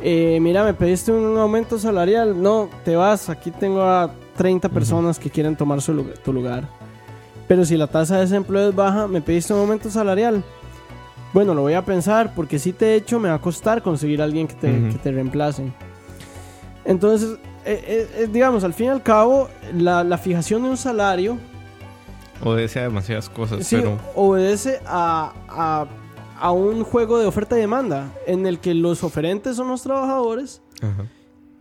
[0.02, 2.42] eh, mira, me pediste un aumento salarial.
[2.42, 3.30] No, te vas.
[3.30, 5.94] Aquí tengo a 30 personas que quieren tomar su
[6.24, 6.68] tu lugar.
[7.48, 10.44] Pero si la tasa de desempleo es baja, me pediste un aumento salarial.
[11.34, 14.22] Bueno, lo voy a pensar porque si te he hecho, me va a costar conseguir
[14.22, 14.94] a alguien que te, Ujú.
[14.94, 15.72] que te reemplace.
[16.86, 20.78] Entonces, eh, eh, eh, digamos, al fin y al cabo, la, la fijación de un
[20.78, 21.38] salario
[22.44, 23.98] Obedece a demasiadas cosas, Sí, pero.
[24.14, 25.86] obedece a, a,
[26.38, 30.62] a un juego de oferta y demanda en el que los oferentes son los trabajadores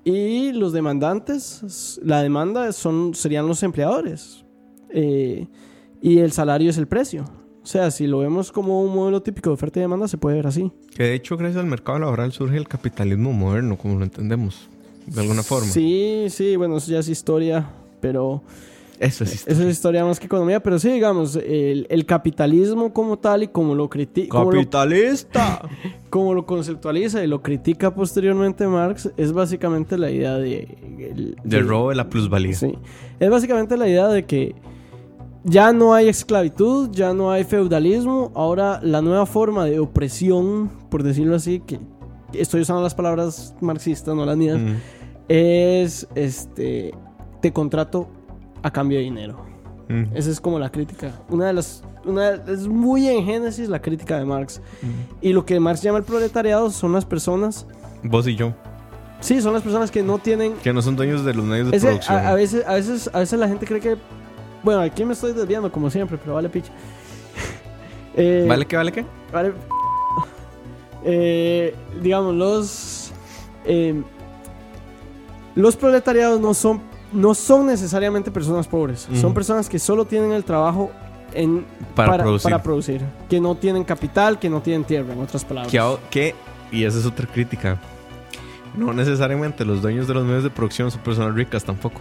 [0.05, 4.45] y los demandantes, la demanda son, serían los empleadores.
[4.91, 5.47] Eh,
[6.05, 7.25] y el salario es el precio.
[7.63, 10.37] O sea, si lo vemos como un modelo típico de oferta y demanda, se puede
[10.37, 10.71] ver así.
[10.95, 14.69] Que de hecho, gracias al mercado laboral surge el capitalismo moderno, como lo entendemos.
[15.07, 15.67] De alguna forma.
[15.67, 17.67] Sí, sí, bueno, eso ya es historia,
[18.01, 18.43] pero
[18.99, 20.61] Eso es eso es historia más que economía.
[20.63, 24.45] Pero sí, digamos, el, el capitalismo como tal y como lo critica...
[24.45, 25.63] ¡Capitalista!
[26.11, 30.69] como lo conceptualiza y lo critica posteriormente Marx, es básicamente la idea de...
[30.99, 32.55] el- de- Del robo de la plusvalía.
[32.55, 32.75] Sí.
[33.21, 34.55] Es básicamente la idea de que
[35.45, 41.03] ya no hay esclavitud, ya no hay feudalismo, ahora la nueva forma de opresión, por
[41.03, 41.79] decirlo así, que
[42.33, 44.75] estoy usando las palabras marxistas, no las mías, Mm.
[45.29, 46.93] es este
[47.41, 48.09] te contrato
[48.63, 49.37] a cambio de dinero.
[49.89, 50.17] Mm.
[50.17, 51.13] Esa es como la crítica.
[51.29, 51.83] Una de las.
[52.07, 54.61] Una, es muy en Génesis la crítica de Marx.
[55.21, 57.67] Y lo que Marx llama el proletariado son las personas.
[58.03, 58.53] Vos y yo,
[59.21, 60.55] Sí, son las personas que no tienen.
[60.63, 62.19] que no son dueños de los medios de Es que producción.
[62.19, 63.97] a, a veces, a, veces, a veces la gente cree que.
[64.65, 66.73] Bueno, aquí me estoy desviando como siempre, pero vale picha.
[68.17, 69.05] Eh, ¿Vale qué, vale qué?
[69.33, 69.53] Vale.
[71.05, 73.13] Eh, digamos, los.
[73.65, 74.03] eh,
[75.57, 76.81] los proletariados no son,
[77.13, 79.09] no son necesariamente personas pobres.
[79.11, 79.21] Ujú.
[79.21, 80.91] Son personas que solo tienen el trabajo
[81.33, 82.51] en, Para producir.
[82.51, 83.01] para producir.
[83.29, 85.73] Que no tienen capital, que no tienen tierra, en otras palabras.
[85.73, 86.35] Que, que-
[86.73, 87.79] y esa es otra crítica.
[88.77, 92.01] No necesariamente los dueños de los medios de producción son personas ricas tampoco.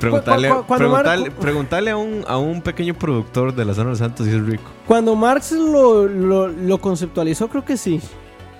[0.00, 4.32] Preguntarle, preguntarle, a, un, a un pequeño productor de la zona de los Santos si
[4.32, 4.62] es rico.
[4.86, 8.00] Cuando Marx lo, lo, lo conceptualizó, creo que sí.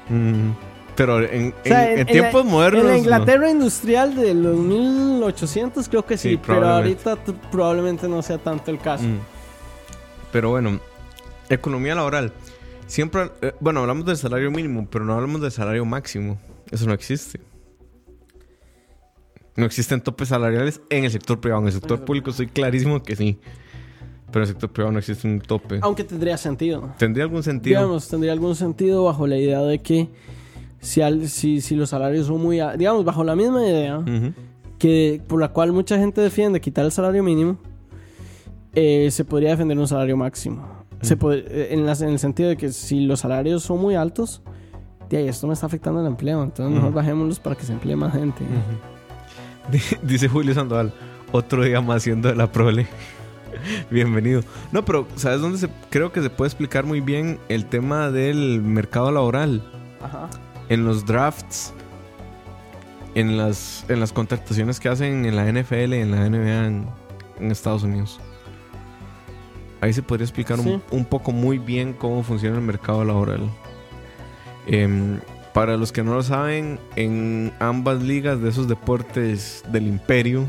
[0.08, 0.50] Mm,
[0.96, 2.82] Pero en, O sea, en- en tiempos la- modernos.
[2.82, 2.98] En la no.
[2.98, 7.16] Inglaterra industrial de los 1800 creo que sí, Sí, pero ahorita
[7.52, 9.04] probablemente no sea tanto el caso.
[9.04, 9.18] Mm.
[10.32, 10.80] Pero bueno,
[11.48, 12.32] economía laboral.
[12.86, 16.38] Siempre, eh, bueno, hablamos del salario mínimo, pero no hablamos del salario máximo.
[16.70, 17.38] Eso no existe.
[19.58, 21.60] No existen topes salariales en el sector privado.
[21.62, 23.38] En el sector público estoy clarísimo que sí.
[24.30, 25.80] Pero en el sector privado no existe un tope.
[25.82, 26.90] Aunque tendría sentido.
[26.98, 27.80] ¿Tendría algún sentido?
[27.80, 30.08] Digamos, tendría algún sentido bajo la idea de que
[30.80, 32.60] si, al- si, si los salarios son muy...
[32.60, 34.02] a- Digamos, bajo la misma idea
[34.78, 37.58] que por la cual mucha gente defiende quitar el salario mínimo,
[38.74, 40.68] eh, se podría defender un salario máximo.
[41.02, 43.96] Se pod- eh, en, las- en el sentido de que si los salarios son muy
[43.96, 44.42] altos,
[45.10, 47.96] de ahí esto me está afectando el empleo, entonces mejor bajémoslos para que se emplee
[47.96, 48.44] más gente.
[49.70, 50.92] Di- Dice Julio Sandoval,
[51.32, 52.86] otro día más siendo de la prole.
[53.90, 54.42] Bienvenido.
[54.72, 58.62] No, pero ¿sabes dónde se creo que se puede explicar muy bien el tema del
[58.62, 59.62] mercado laboral?
[60.02, 60.28] Ajá.
[60.68, 61.72] En los drafts,
[63.14, 66.86] en las, en las contrataciones que hacen en la NFL, en la NBA en,
[67.40, 68.20] en Estados Unidos.
[69.80, 70.68] Ahí se podría explicar Sí.
[70.68, 73.48] un, un poco muy bien cómo funciona el mercado laboral.
[74.66, 75.20] Em,
[75.58, 80.46] para los que no lo saben, en ambas ligas de esos deportes del imperio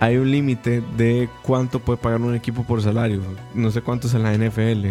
[0.00, 3.22] hay un límite de cuánto puede pagar un equipo por salario.
[3.54, 4.86] No sé cuánto es en la NFL.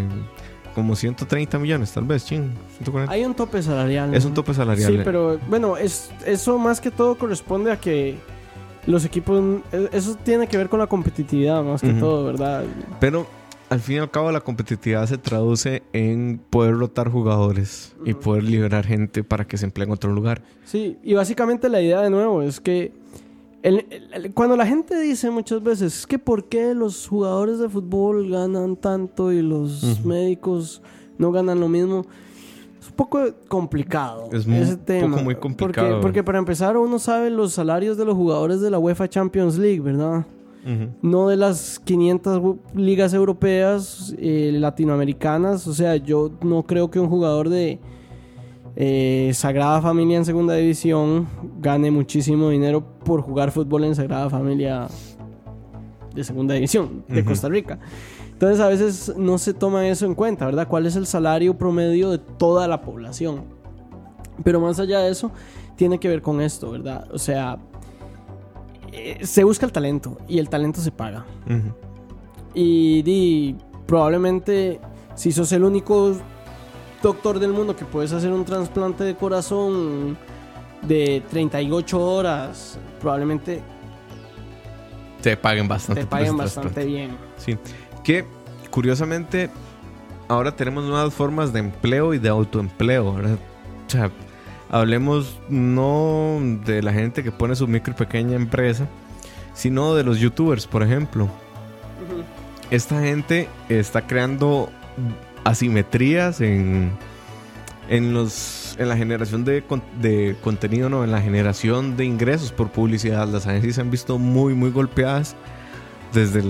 [0.73, 2.53] Como 130 millones, tal vez, ching.
[2.77, 3.11] 140.
[3.11, 4.15] Hay un tope salarial.
[4.15, 4.89] Es un tope salarial.
[4.89, 5.01] Sí, eh.
[5.03, 8.15] pero bueno, es, eso más que todo corresponde a que
[8.87, 9.43] los equipos...
[9.91, 12.63] Eso tiene que ver con la competitividad más que todo, ¿verdad?
[13.01, 13.27] Pero
[13.75, 18.43] al fin y al cabo la competitividad se traduce en poder rotar jugadores y poder
[18.43, 20.41] liberar gente para que se emplee en otro lugar.
[20.65, 22.91] Sí, y básicamente la idea de nuevo es que
[23.63, 27.59] el- el- el- cuando la gente dice muchas veces es que por qué los jugadores
[27.59, 30.81] de fútbol ganan tanto y los médicos
[31.17, 32.05] no ganan lo mismo,
[32.79, 35.09] es un poco complicado Es muy- ese tema.
[35.09, 35.87] poco muy complicado.
[35.89, 39.57] Porque, porque para empezar uno sabe los salarios de los jugadores de la UEFA Champions
[39.57, 40.25] League, ¿verdad?
[41.01, 45.67] No de las 500 ligas europeas, eh, latinoamericanas.
[45.67, 47.79] O sea, yo no creo que un jugador de
[48.75, 51.27] eh, Sagrada Familia en Segunda División
[51.61, 54.87] gane muchísimo dinero por jugar fútbol en Sagrada Familia
[56.15, 57.79] de Segunda División de Costa Rica.
[58.31, 60.67] Entonces a veces no se toma eso en cuenta, ¿verdad?
[60.67, 63.43] ¿Cuál es el salario promedio de toda la población?
[64.43, 65.31] Pero más allá de eso,
[65.75, 67.07] tiene que ver con esto, ¿verdad?
[67.13, 67.59] O sea,
[68.95, 71.25] eh, se busca el talento y el talento se paga.
[72.53, 73.55] y,
[73.85, 74.79] probablemente
[75.15, 76.15] si sos el único
[77.03, 80.17] doctor del mundo que puedes hacer un trasplante de corazón
[80.81, 83.61] de 38 horas, probablemente
[85.21, 86.01] te paguen bastante.
[86.01, 87.17] Te paguen bastante bien.
[87.37, 87.57] Sí.
[88.03, 88.25] Que
[88.69, 89.49] curiosamente
[90.27, 93.39] ahora tenemos nuevas formas de empleo y de autoempleo, ¿verdad?
[93.87, 94.11] O sea,
[94.69, 98.87] hablemos no de la gente que pone su micro y pequeña empresa,
[99.53, 101.29] sino de los youtubers, por ejemplo.
[102.71, 104.69] Esta gente está creando
[105.43, 106.91] asimetrías en,
[107.89, 109.63] en, los, en la generación de,
[110.01, 113.27] de contenido, no, en la generación de ingresos por publicidad.
[113.27, 115.35] Las agencias se han visto muy, muy golpeadas
[116.13, 116.41] desde,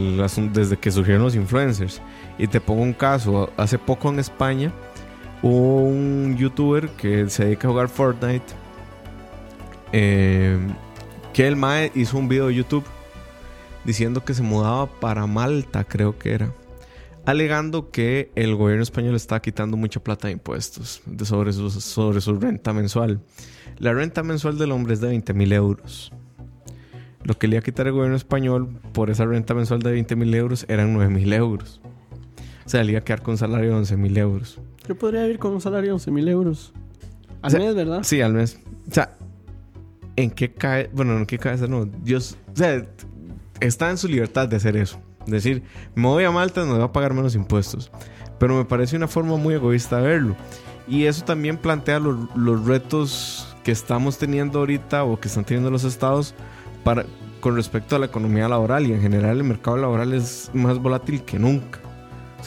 [0.53, 2.01] desde que surgieron los influencers.
[2.37, 4.71] Y te pongo un caso, hace poco en España
[5.41, 8.45] un youtuber que se dedica a jugar Fortnite.
[9.91, 10.57] Eh,
[11.33, 12.85] que el Mae hizo un video de YouTube
[13.83, 16.51] diciendo que se mudaba para Malta, creo que era.
[17.25, 22.21] Alegando que el gobierno español está quitando mucha plata de impuestos de sobre, su, sobre
[22.21, 23.21] su renta mensual.
[23.77, 26.11] La renta mensual del hombre es de 20 mil euros.
[27.23, 30.15] Lo que le iba a quitar el gobierno español por esa renta mensual de 20
[30.15, 31.81] mil euros eran 9 mil euros.
[32.65, 34.59] O sea, le iba a quedar con un salario de 11 mil euros.
[34.87, 36.73] Yo podría vivir con un salario de 11 mil euros.
[37.41, 38.03] Al mes, ¿verdad?
[38.03, 38.59] Sí, al mes.
[38.89, 39.15] O sea,
[40.15, 40.89] ¿en qué cae?
[40.93, 41.85] Bueno, ¿en qué cabeza no?
[41.85, 42.85] Dios, o sea,
[43.59, 44.99] está en su libertad de hacer eso.
[45.25, 45.63] Es decir,
[45.95, 47.91] me voy a Malta, me voy a pagar menos impuestos.
[48.39, 50.35] Pero me parece una forma muy egoísta de verlo.
[50.87, 55.83] Y eso también plantea los retos que estamos teniendo ahorita o que están teniendo los
[55.83, 56.35] estados
[56.83, 57.05] para,
[57.39, 58.85] con respecto a la economía laboral.
[58.85, 61.79] Y en general el mercado laboral es más volátil que nunca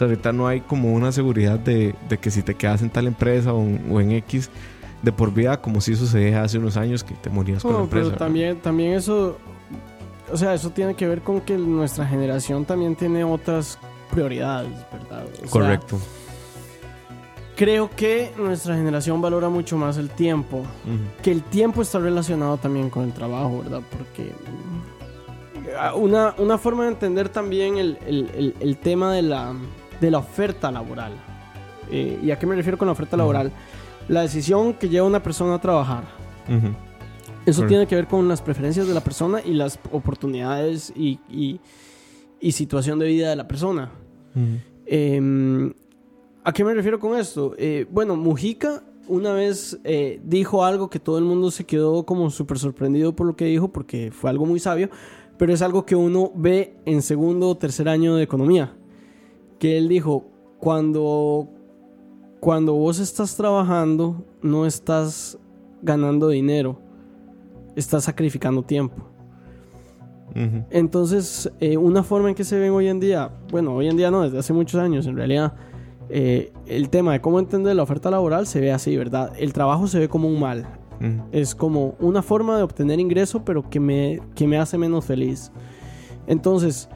[0.04, 4.00] ahorita no hay como una seguridad de, que si te quedas en tal empresa o,
[4.00, 4.50] en X
[5.02, 8.06] de por vida, como si sucedía hace unos años que te morías con la empresa.
[8.06, 9.38] Pero también, también eso,
[10.32, 13.78] o sea, eso tiene que ver con que nuestra generación también tiene otras
[14.10, 15.24] prioridades, ¿verdad?
[15.50, 15.98] Correcto.
[17.56, 20.64] creo que nuestra generación valora mucho más el tiempo.
[21.22, 23.82] Que el tiempo está relacionado también con el trabajo, ¿verdad?
[23.96, 29.54] Porque mm, una, una forma de entender también el tema de la
[30.00, 31.12] de la oferta laboral.
[31.90, 33.52] Eh, ¿Y a qué me refiero con la oferta laboral?
[34.08, 36.04] La decisión que lleva una persona a trabajar.
[37.44, 42.52] Eso tiene que ver con las preferencias de la persona y las oportunidades y, y,
[42.52, 43.90] situación de vida de la persona.
[44.86, 45.72] Em,
[46.44, 47.54] ¿A qué me refiero con esto?
[47.58, 52.30] Eh, bueno, Mujica una vez eh, dijo algo que todo el mundo se quedó como
[52.30, 54.90] súper sorprendido por lo que dijo porque fue algo muy sabio,
[55.38, 58.77] pero es algo que uno ve en segundo o tercer año de economía
[59.58, 60.24] que él dijo,
[60.58, 61.48] cuando,
[62.40, 65.38] cuando vos estás trabajando, no estás
[65.82, 66.80] ganando dinero,
[67.76, 68.96] estás sacrificando tiempo.
[70.70, 74.10] Entonces, eh, una forma en que se ven hoy en día, bueno, hoy en día
[74.10, 75.54] no, desde hace muchos años, en realidad,
[76.10, 79.32] eh, el tema de cómo entender la oferta laboral se ve así, ¿verdad?
[79.36, 80.66] El trabajo se ve como un mal.
[81.30, 85.52] Es como una forma de obtener ingreso, pero que me, que me hace menos feliz.
[86.26, 86.88] Entonces,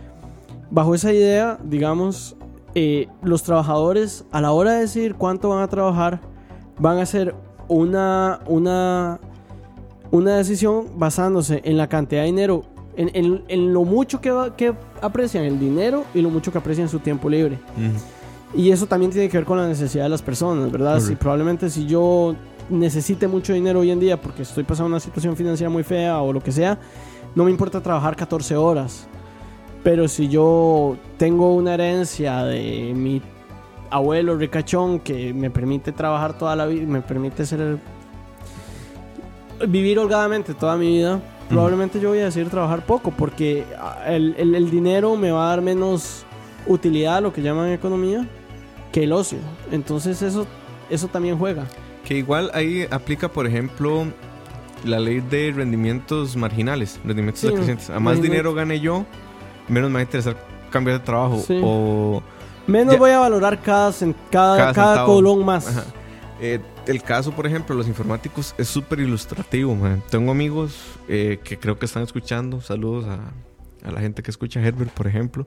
[0.73, 2.37] bajo esa idea, digamos,
[2.75, 6.21] eh, los trabajadores a la hora de decir cuánto van a trabajar
[6.79, 7.35] van a hacer
[7.69, 9.21] una, una,
[10.11, 12.65] una decisión basándose en la cantidad de dinero,
[12.97, 17.29] en, lo mucho que, que aprecian el dinero y lo mucho que aprecian su tiempo
[17.29, 17.59] libre.
[18.55, 21.01] Y eso también tiene que ver con la necesidad de las personas, ¿verdad?
[21.01, 22.35] Si probablemente si yo
[22.69, 26.33] necesite mucho dinero hoy en día porque estoy pasando una situación financiera muy fea o
[26.33, 26.79] lo que sea,
[27.35, 29.07] no me importa trabajar 14 horas.
[29.83, 33.21] Pero si yo tengo una herencia de mi
[33.91, 37.79] abuelo ricachón que me permite trabajar toda la vida, me permite ser
[39.67, 44.71] vivir holgadamente toda mi vida, probablemente yo voy a decidir trabajar poco porque ah, el,
[44.71, 46.25] dinero me va a dar menos
[46.67, 48.27] utilidad, lo que llaman economía,
[48.93, 49.39] que el ocio.
[49.71, 50.47] Entonces eso,
[50.91, 51.67] eso también juega.
[52.05, 54.07] Que igual ahí aplica, por ejemplo,
[54.85, 57.91] la ley de rendimientos marginales, rendimientos decrecientes.
[57.91, 59.05] A más dinero gane yo,
[59.73, 60.37] menos me va a interesar
[60.71, 61.43] cambiar de trabajo.
[61.63, 62.23] O
[62.67, 63.93] menos voy a valorar cada,
[64.31, 65.85] cada, cada, colón más.
[66.41, 69.77] Eh, el caso, por ejemplo, los informáticos es súper ilustrativo.
[70.11, 70.77] Tengo amigos
[71.09, 72.61] eh, que creo que están escuchando.
[72.61, 75.47] Saludos a la gente que escucha a Herbert, por ejemplo,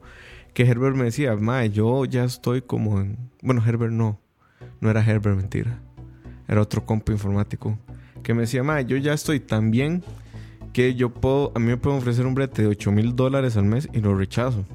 [0.54, 3.30] que Herbert me decía, mae, yo ya estoy como en...
[3.42, 4.20] Bueno, Herbert no,
[4.80, 5.80] no era Herbert, mentira.
[6.48, 7.78] Era otro compa informático.
[8.22, 10.02] Que me decía, mae, yo ya estoy tan bien
[10.76, 13.64] que yo puedo, a mí me pueden ofrecer un brete de 8 mil dólares al
[13.64, 14.66] mes y lo rechazo.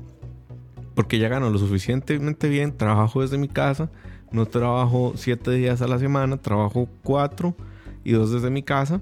[0.95, 3.91] Porque ya gano lo suficientemente bien, trabajo desde mi casa,
[4.31, 7.55] no trabajo 7 días a la semana, trabajo 4
[8.03, 8.99] y 2 desde mi casa.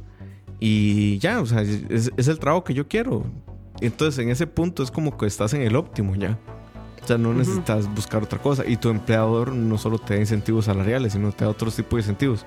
[0.60, 3.24] Y ya, o sea, es, es, el trabajo que yo quiero.
[3.80, 6.38] Entonces, en ese punto es como que estás en el óptimo ya.
[7.02, 8.68] O sea, no necesitas buscar otra cosa.
[8.68, 12.02] Y tu empleador no solo te da incentivos salariales, sino te da otros tipos de
[12.02, 12.46] incentivos.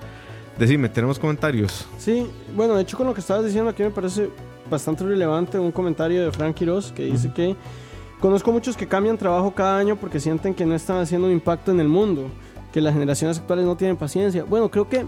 [0.57, 1.87] Decime, ¿tenemos comentarios?
[1.97, 4.29] Sí, bueno, de hecho con lo que estabas diciendo aquí me parece
[4.69, 7.55] bastante relevante un comentario de Frank Quiroz que dice que
[8.19, 11.71] conozco muchos que cambian trabajo cada año porque sienten que no están haciendo un impacto
[11.71, 12.27] en el mundo,
[12.71, 14.43] que las generaciones actuales no tienen paciencia.
[14.43, 15.05] Bueno, creo que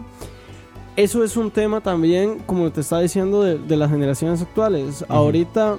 [0.95, 5.05] eso es un tema también, como te estaba diciendo, de, las generaciones actuales.
[5.07, 5.77] Ahorita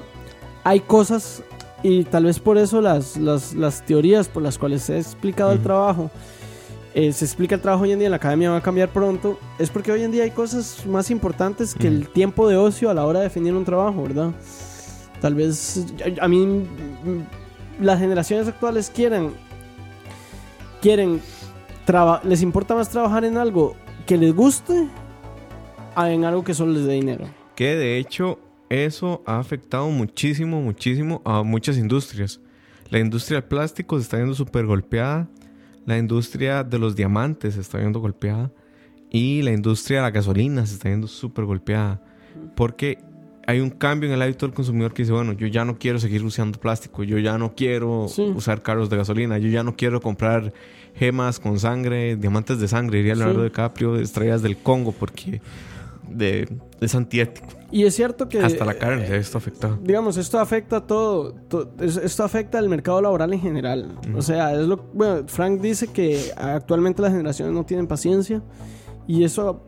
[0.63, 1.43] hay cosas
[1.83, 5.53] y tal vez por eso las, las, las teorías por las cuales se ha explicado
[5.53, 6.11] el trabajo
[6.97, 9.39] eh, se explica el trabajo hoy en día en la academia va a cambiar pronto,
[9.59, 12.95] es porque hoy en día hay cosas más importantes que el tiempo de ocio a
[12.95, 14.33] la hora de definir un trabajo, ¿verdad?
[15.21, 15.85] Tal vez
[16.19, 16.63] a, mí
[17.83, 19.33] las generaciones actuales quieren
[20.81, 21.21] quieren
[22.25, 23.77] les importa más trabajar en algo
[24.07, 24.89] que les guste
[25.95, 27.27] a en algo que solo les dé dinero.
[27.57, 28.39] Que de hecho
[28.71, 32.41] eso ha afectado muchísimo, muchísimo a muchas industrias.
[32.89, 35.29] La industria del plástico se está viendo súper golpeada
[35.87, 38.53] la industria de los diamantes se está viendo golpeada
[39.09, 42.03] y la industria de la gasolina se está viendo súper golpeada
[42.55, 42.99] porque
[43.47, 46.01] hay un cambio en el hábito del consumidor que dice, bueno, yo ya no quiero
[46.01, 50.01] seguir usando plástico, yo ya no quiero usar carros de gasolina, yo ya no quiero
[50.01, 50.53] comprar
[50.97, 53.45] gemas con sangre, diamantes de sangre, diría Leonardo sí.
[53.45, 55.41] DiCaprio, estrellas del Congo, porque
[56.09, 56.49] de,
[56.81, 57.47] es antiético.
[57.71, 58.41] Y es cierto que...
[58.41, 59.79] Hasta la carne se esto afecta.
[59.83, 61.35] Digamos, esto afecta todo,
[61.81, 63.99] esto afecta al mercado laboral en general.
[64.15, 64.77] O sea, es lo...
[64.93, 68.43] Bueno, Frank dice que actualmente las generaciones no tienen paciencia
[69.07, 69.65] y eso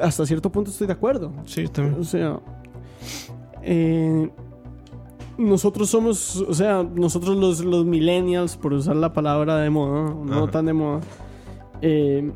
[0.00, 1.32] hasta cierto punto estoy de acuerdo.
[1.44, 2.00] Sí, también.
[2.00, 2.40] O sea...
[3.62, 4.30] Eh,
[5.36, 10.48] nosotros somos, o sea, nosotros los, los millennials, por usar la palabra de moda, no
[10.48, 11.00] tan de moda,
[11.82, 12.30] eh,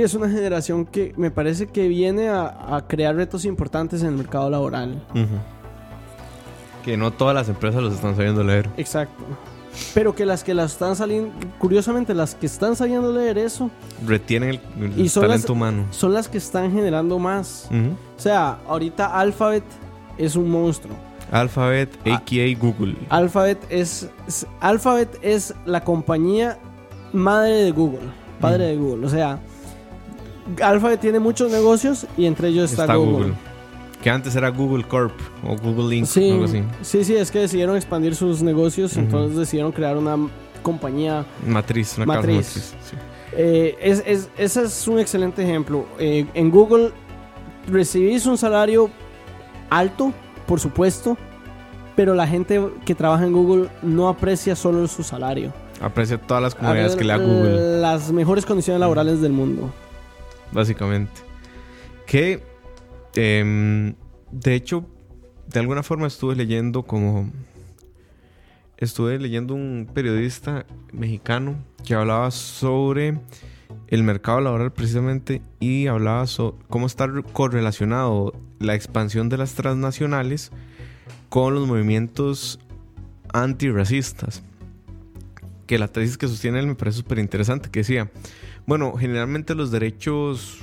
[0.00, 4.48] es una generación que me parece que viene a, crear retos importantes en el mercado
[4.48, 5.02] laboral.
[6.84, 8.68] Que no todas las empresas los están sabiendo leer.
[8.76, 9.22] Exacto.
[9.94, 13.70] Pero que las que las están saliendo, curiosamente, las que están sabiendo leer eso,
[14.06, 15.86] retienen el, talento humano.
[15.90, 17.68] Son las que están generando más.
[18.16, 19.64] O sea, ahorita Alphabet
[20.18, 20.94] es un monstruo.
[21.30, 22.58] Alphabet, a.k.a.
[22.58, 22.94] Google.
[23.08, 24.10] Alphabet es,
[24.60, 26.58] Alphabet es la compañía
[27.14, 29.06] madre de Google, padre de Google.
[29.06, 29.40] O sea,
[30.60, 33.34] Alphabet tiene muchos negocios y entre ellos está, Google.
[34.02, 35.12] Que antes era Google Corp
[35.46, 36.06] o Google Inc.
[36.06, 36.64] Sí, algo así.
[36.82, 40.16] sí, sí, es que decidieron expandir sus negocios, entonces decidieron crear una
[40.62, 41.96] compañía matriz.
[41.96, 42.74] Una matriz.
[43.34, 45.86] Eh, es, es, ese es un excelente ejemplo.
[45.98, 46.90] Eh, en Google
[47.68, 48.90] recibís un salario
[49.70, 50.12] alto,
[50.46, 51.16] por supuesto,
[51.94, 55.52] pero la gente que trabaja en Google no aprecia solo su salario.
[55.80, 57.80] Aprecia todas las comodidades que le da Google.
[57.80, 59.72] Las mejores condiciones laborales del mundo
[60.52, 61.12] básicamente.
[62.06, 62.42] Que,
[63.14, 63.94] em,
[64.30, 64.86] de hecho,
[65.48, 67.30] de alguna forma estuve leyendo como...
[68.76, 73.18] Estuve leyendo un periodista mexicano que hablaba sobre
[73.88, 80.50] el mercado laboral precisamente y hablaba sobre cómo está correlacionado la expansión de las transnacionales
[81.28, 82.58] con los movimientos
[83.32, 84.42] antirracistas.
[85.66, 88.10] Que la tesis que sostiene él me parece súper interesante, que decía,
[88.66, 90.58] bueno, generalmente los derechos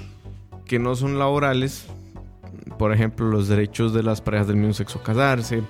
[0.66, 1.88] que no son laborales,
[2.78, 5.64] por ejemplo, los derechos de las parejas del mismo sexo a casarse,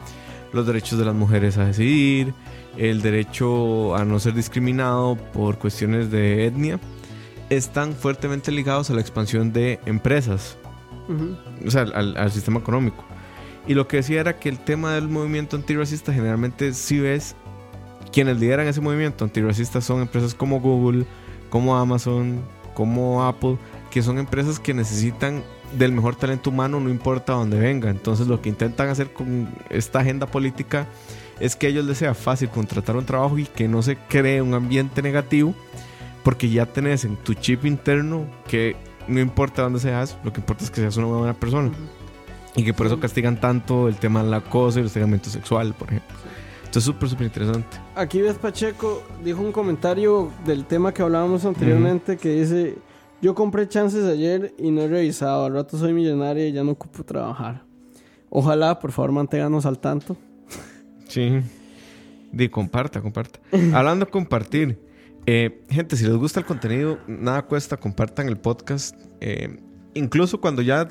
[0.53, 2.34] los derechos de las mujeres a decidir,
[2.77, 6.80] el derecho a no ser discriminado por cuestiones de etnia,
[7.49, 10.57] están fuertemente ligados a la expansión de empresas,
[11.65, 13.03] o sea, al, al, sistema económico.
[13.67, 17.36] Y lo que decía era que el tema del movimiento antirracista generalmente si ves
[18.11, 21.05] quienes lideran ese movimiento antirracista son empresas como Google,
[21.50, 22.41] como Amazon,
[22.74, 23.58] como Apple,
[23.91, 25.43] que son empresas que necesitan
[25.78, 27.89] del mejor talento humano, no importa dónde venga.
[27.89, 30.88] Entonces lo que intentan hacer con esta agenda política
[31.39, 34.41] es que a ellos les sea fácil contratar un trabajo y que no se cree
[34.41, 35.54] un ambiente negativo,
[36.24, 38.76] porque ya tenés en tu chip interno que
[39.08, 41.72] no importa dónde seas, lo que importa es que seas una buena persona.
[42.56, 45.89] Y que por eso castigan tanto el tema del acoso y el hostigamiento sexual, por
[45.89, 46.18] ejemplo.
[46.70, 47.78] Esto es súper, súper interesante.
[47.95, 52.78] Aquí ves Pacheco dijo un comentario del tema que hablábamos anteriormente que dice,
[53.24, 56.74] yo compré chances ayer y no he revisado, al rato soy millonario y ya no
[56.74, 57.63] ocupo trabajar.
[58.30, 60.15] Ojalá, por favor, manténganos al tanto.
[61.07, 61.41] Sí.
[62.32, 63.39] Di, comparta, comparta.
[63.74, 64.80] Hablando de compartir,
[65.26, 68.95] eh, gente, si les gusta el contenido, nada cuesta, compartan el podcast.
[69.22, 69.59] Eh,
[69.95, 70.88] incluso cuando ya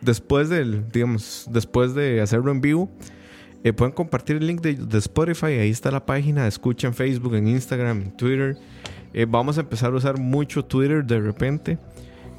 [0.00, 2.88] después del, digamos, después de hacerlo en vivo,
[3.62, 5.46] eh, pueden compartir el link de, de Spotify.
[5.46, 6.46] Ahí está la página.
[6.46, 8.56] Escuchen Facebook, en Instagram, en Twitter.
[9.12, 11.78] Eh, vamos a empezar a usar mucho Twitter de repente.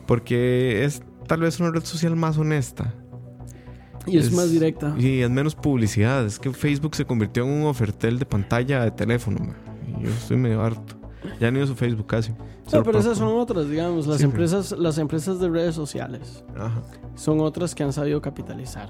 [0.08, 2.94] Porque es tal vez una red social más honesta.
[4.08, 4.96] Y es, más directa.
[4.98, 6.26] Y es menos publicidad.
[6.26, 9.38] Es que Facebook se convirtió en un ofertel de pantalla de teléfono.
[9.88, 10.96] Y yo estoy medio harto.
[11.40, 12.32] Ya ni uso Facebook casi.
[12.74, 16.44] No, pero esas son otras, digamos, las Sí, pero- empresas, las empresas de redes sociales
[16.56, 16.82] Ajá.
[17.16, 18.90] son otras que han sabido capitalizar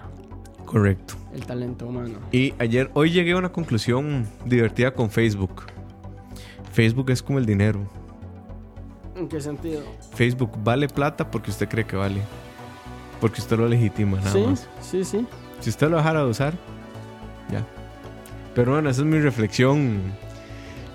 [0.71, 1.15] Correcto.
[1.33, 2.19] el talento humano.
[2.31, 5.63] Y ayer, hoy llegué a una conclusión divertida con Facebook.
[6.71, 7.81] Facebook es como el dinero.
[9.17, 9.83] ¿En qué sentido?
[10.13, 12.21] Facebook vale plata porque usted cree que vale.
[13.19, 14.69] Porque usted lo legitima, nada sí, más.
[14.79, 15.27] sí, sí.
[15.59, 16.53] Si usted lo dejara de usar,
[17.51, 17.65] ya.
[18.55, 20.01] Pero bueno, esa es mi reflexión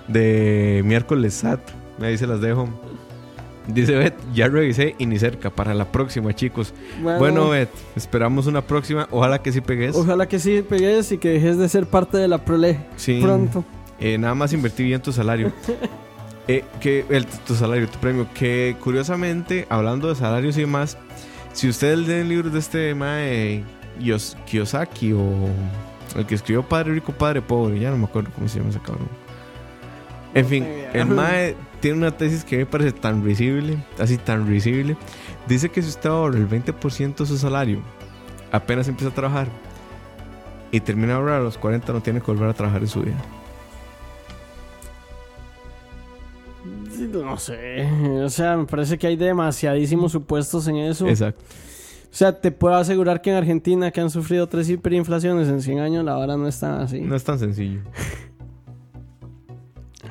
[0.07, 1.61] de miércoles SAT.
[2.01, 2.67] Ahí se las dejo.
[3.67, 5.49] Dice Bet, ya revisé y ni cerca.
[5.49, 6.73] Para la próxima, chicos.
[7.01, 9.07] Bueno, Bet, esperamos una próxima.
[9.11, 9.95] Ojalá que sí pegues.
[9.95, 13.19] ojalá que sí pegues y que dejes de ser parte de la prole Sí.
[13.21, 13.65] pronto.
[13.99, 15.51] Eh, nada más invertí bien tu salario.
[16.49, 18.25] Eh, que el, tu salario, tu premio.
[18.33, 20.97] Que curiosamente, hablando de salarios y demás,
[21.51, 23.65] si ustedes leen libros de este mae
[23.99, 25.27] Yos- Kiyosaki o
[26.15, 28.79] el que escribió Padre Rico, Padre Pobre, ya no me acuerdo cómo se llama ese
[28.79, 29.09] cabrón.
[30.33, 34.47] En No fin, el mae tiene una tesis que me parece tan risible, así tan
[34.47, 34.97] risible.
[35.47, 37.81] Dice que si usted ahorra el 20% de su salario,
[38.51, 39.47] apenas empieza a trabajar
[40.71, 43.01] y termina de ahorrar a los 40, no tiene que volver a trabajar en su
[43.01, 43.17] vida.
[47.11, 47.87] No sé,
[48.23, 51.07] o sea, me parece que hay demasiadísimos supuestos en eso.
[51.07, 51.43] Exacto.
[52.11, 55.79] O sea, te puedo asegurar que en Argentina, que han sufrido tres hiperinflaciones en 100
[55.79, 57.01] años, la vara no está así.
[57.01, 57.81] No es tan sencillo.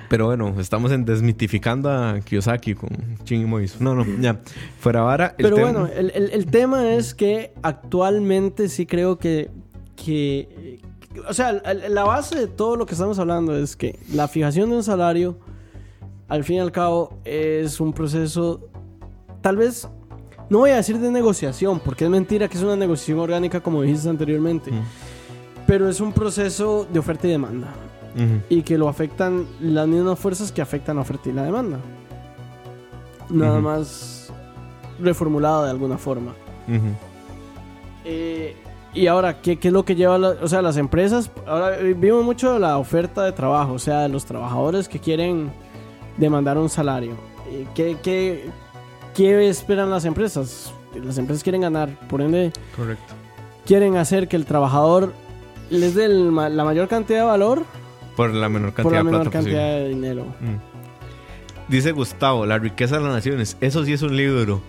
[0.09, 2.89] Pero bueno, estamos en desmitificando a Kiyosaki con
[3.25, 3.81] Ching y Mois.
[3.81, 4.41] No, no, ya.
[4.81, 5.35] Fuera vara.
[5.39, 9.51] el Pero tema- bueno, el, el- el tema es que actualmente sí creo que,
[9.97, 10.81] que
[11.29, 14.77] o sea, la base de todo lo que estamos hablando es que la fijación de
[14.77, 15.39] un salario,
[16.29, 18.69] al fin y al cabo, es un proceso,
[19.41, 19.89] tal vez,
[20.51, 23.83] no voy a decir de negociación, porque es mentira que es una negociación orgánica como
[23.83, 24.83] dijiste anteriormente, Mm.
[25.67, 27.75] pero es un proceso de oferta y demanda.
[28.49, 31.79] Y que lo afectan las mismas fuerzas que afectan la oferta y la demanda.
[33.29, 34.33] Nada más
[35.01, 36.33] reformulado de alguna forma.
[38.05, 38.57] Eh,
[38.95, 41.31] y ahora, ¿qué, qué es lo que lleva la- o sea, las empresas?
[41.47, 45.51] Ahora eh, vimos mucho la oferta de trabajo, o sea, de los trabajadores que quieren
[46.17, 47.13] demandar un salario.
[47.51, 48.49] Eh, ¿Qué, qué,
[49.15, 50.73] qué esperan las empresas?
[51.05, 53.13] Las empresas quieren ganar, por ende, Correcto.
[53.67, 55.13] quieren hacer que el trabajador
[55.69, 57.63] les dé el la mayor cantidad de valor
[58.17, 59.83] Por la menor cantidad por la de menor plata cantidad posible.
[59.83, 60.25] de dinero.
[60.41, 60.77] Mm.
[61.69, 63.57] Dice Gustavo, la riqueza de las naciones.
[63.61, 64.63] Eso sí es un libro.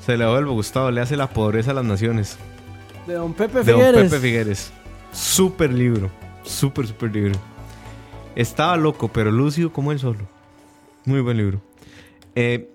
[0.00, 2.38] Se le vuelvo, Gustavo, le hace la pobreza a las naciones.
[3.06, 4.10] De Don Pepe De don Figueres.
[4.10, 4.72] Pepe Figueres.
[5.12, 6.10] Súper libro.
[6.42, 7.34] Súper, súper libro.
[8.34, 10.28] Estaba loco, pero lúcido como él solo.
[11.04, 11.60] Muy buen libro.
[12.34, 12.70] Eh,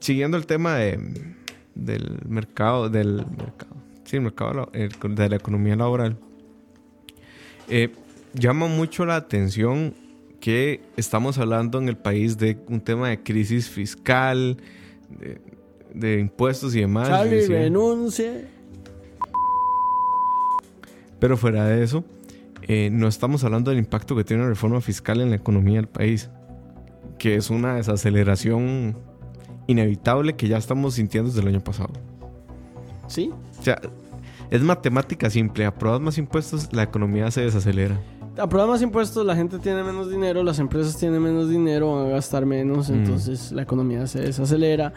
[0.00, 1.34] siguiendo el tema de,
[1.74, 3.76] del mercado, del mercado.
[4.04, 6.16] Sí, el mercado de la economía laboral.
[7.68, 7.92] Eh,
[8.34, 9.94] llama mucho la atención
[10.40, 14.56] que estamos hablando en el país de un tema de crisis fiscal,
[15.18, 15.40] de,
[15.94, 17.08] de impuestos y demás.
[17.08, 17.52] Charlie Sí.
[17.52, 18.44] renuncie.
[21.18, 22.04] Pero fuera de eso,
[22.62, 25.88] eh, no estamos hablando del impacto que tiene la reforma fiscal en la economía del
[25.88, 26.30] país,
[27.18, 28.96] que es una desaceleración
[29.66, 31.92] inevitable que ya estamos sintiendo desde el año pasado.
[33.08, 33.30] Sí.
[33.58, 33.80] O sea,
[34.50, 38.00] es matemática simple, aprobas más impuestos, la economía se desacelera.
[38.38, 42.10] Aprueba más impuestos, la gente tiene menos dinero, las empresas tienen menos dinero, van a
[42.10, 42.94] gastar menos, Mm.
[42.94, 44.92] entonces la economía se desacelera.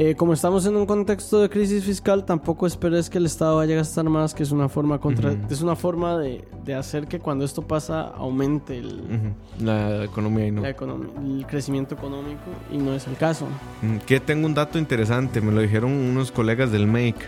[0.00, 3.74] Eh, como estamos en un contexto de crisis fiscal, tampoco esperes que el Estado vaya
[3.74, 5.40] a gastar más, que es una forma contra, Ujú.
[5.50, 10.46] es una forma de, de hacer que cuando esto pasa aumente el, Ujú, La economía
[10.46, 10.62] y no.
[10.62, 13.46] la economía, el crecimiento económico y no es el caso.
[13.82, 17.26] Mm, Que tengo un dato interesante, me lo dijeron unos colegas del MAKE.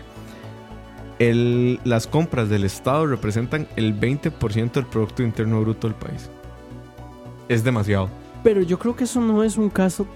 [1.21, 6.29] El- las compras del Estado representan el 20% del Producto Interno Bruto del país.
[7.47, 8.09] Es demasiado.
[8.43, 10.07] Pero yo creo que eso no es un caso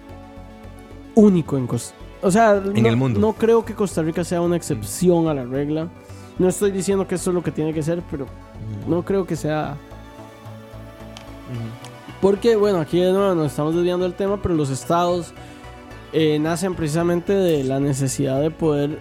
[1.13, 3.19] único en Costa O sea, En no, el mundo.
[3.19, 5.87] no creo que Costa Rica sea una excepción a la regla.
[6.39, 8.25] No estoy diciendo que eso es lo que tiene que ser, pero
[8.87, 9.77] no creo que sea.
[12.21, 15.33] Porque, bueno, aquí de nuevo nos estamos desviando del tema, pero los estados
[16.13, 18.99] eh, nacen precisamente de la necesidad de poder.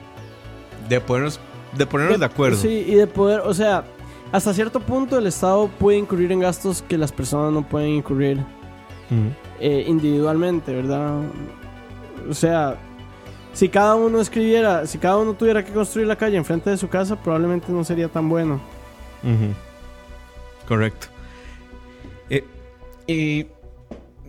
[0.88, 1.40] De ponernos
[1.76, 2.56] de, ponernos de, acuerdo.
[2.56, 3.84] Sí, y de poder, o sea,
[4.32, 8.38] hasta cierto punto el Estado puede incurrir en gastos que las personas no pueden incurrir
[9.60, 11.20] eh, individualmente, ¿verdad?
[12.28, 12.76] O sea,
[13.52, 16.88] si cada uno escribiera, si cada uno tuviera que construir la calle enfrente de su
[16.88, 18.60] casa, probablemente no sería tan bueno.
[20.66, 21.06] Correcto.
[22.30, 22.44] Eh,
[23.06, 23.46] y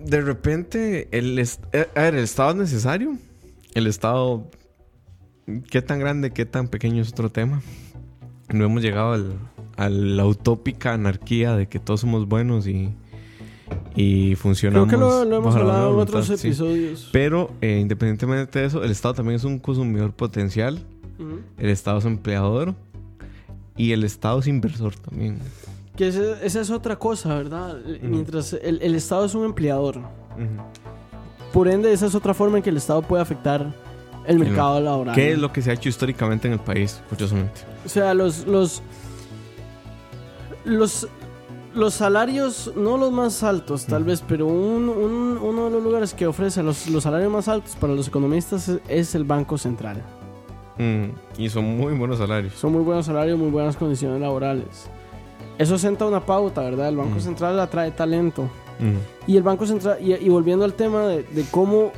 [0.05, 3.17] de repente, el est- eh, a ver, ¿el Estado es necesario?
[3.73, 4.45] El Estado,
[5.69, 7.61] ¿qué tan grande, qué tan pequeño es otro tema?
[8.53, 9.33] No hemos llegado al,
[9.77, 12.93] a la utópica anarquía de que todos somos buenos y,
[13.95, 14.89] y Creo funcionamos.
[14.89, 16.33] que lo, lo hemos hablado en otros sí.
[16.33, 17.09] episodios.
[17.11, 20.79] Pero eh, independientemente de eso, el Estado también es un consumidor potencial.
[21.57, 22.75] El Estado es empleador.
[23.77, 25.39] Y el Estado es inversor también.
[25.95, 27.77] Que esa es otra cosa, ¿verdad?
[28.01, 30.01] Mientras el, el Estado es un empleador.
[31.53, 33.73] Por ende, esa es otra forma en que el Estado puede afectar
[34.27, 35.15] el mercado laboral.
[35.15, 37.61] ¿Qué es lo que se ha hecho históricamente en el país, curiosamente?
[37.85, 38.81] O sea, los, los,
[40.63, 41.07] los,
[41.73, 46.13] los salarios, no los más altos tal vez, pero un- un- uno de los lugares
[46.13, 50.01] que ofrece los, los salarios más altos para los economistas es, es el Banco Central.
[50.77, 51.05] Mm,
[51.41, 52.53] y son muy buenos salarios.
[52.53, 54.89] Son muy buenos salarios, muy buenas condiciones laborales.
[55.57, 56.89] Eso senta una pauta, ¿verdad?
[56.89, 57.21] El Banco Mm.
[57.21, 58.49] Central atrae talento.
[59.25, 61.93] Y el Banco Central, y, y volviendo al tema de, de cómo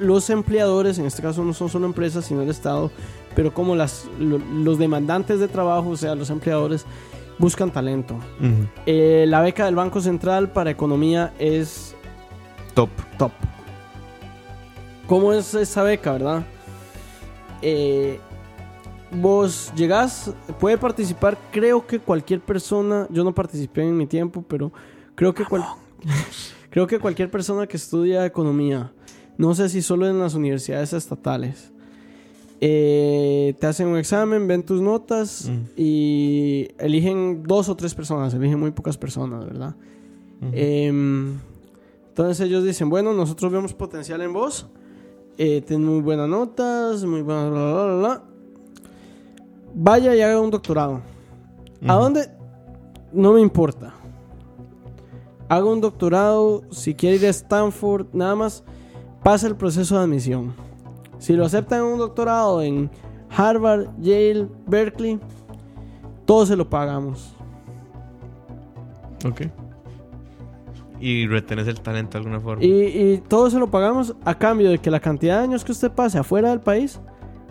[0.00, 2.90] los empleadores, en este caso no son solo empresas, sino el Estado,
[3.36, 6.84] pero como las, lo- los demandantes de trabajo, o sea, los empleadores,
[7.38, 8.16] buscan talento.
[8.86, 11.94] Eh, la beca del Banco Central para economía es
[12.74, 12.90] Top.
[13.18, 13.30] top.
[15.06, 16.44] ¿Cómo es esa beca, verdad?
[17.62, 18.18] Eh,
[19.10, 24.72] vos llegás, puede participar, creo que cualquier persona, yo no participé en mi tiempo, pero
[25.14, 25.64] creo que, cual-
[26.70, 28.92] creo que cualquier persona que estudia economía,
[29.40, 31.72] no sé si solo en las universidades estatales,
[32.60, 35.60] eh, te hacen un examen, ven tus notas Mm.
[35.78, 39.74] y eligen dos o tres personas, eligen muy pocas personas, ¿verdad?
[40.52, 41.38] Em,
[42.08, 44.66] entonces ellos dicen, bueno, nosotros vemos potencial en vos,
[45.38, 47.50] eh, ten muy buenas notas, muy buenas...
[47.50, 48.22] bla, bla, bla, bla.
[49.74, 51.00] Vaya y haga un doctorado.
[51.86, 52.28] ¿A dónde?
[53.10, 53.94] No me importa.
[55.48, 58.64] Haga un doctorado, si quiere ir a Stanford, nada más
[59.22, 60.54] pasa el proceso de admisión.
[61.18, 62.90] Si lo aceptan en un doctorado en
[63.36, 65.20] Harvard, Yale, Berkeley,
[66.24, 67.34] todo se lo pagamos.
[69.24, 69.42] Ok.
[70.98, 72.62] Y retenes el talento de alguna forma.
[72.62, 75.72] Y, y todo se lo pagamos a cambio de que la cantidad de años que
[75.72, 77.00] usted pase afuera del país,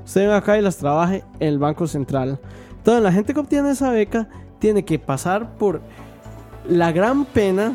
[0.05, 2.39] usted venga acá y las trabaje en el Banco Central.
[2.77, 5.81] Entonces la gente que obtiene esa beca tiene que pasar por
[6.67, 7.73] la gran pena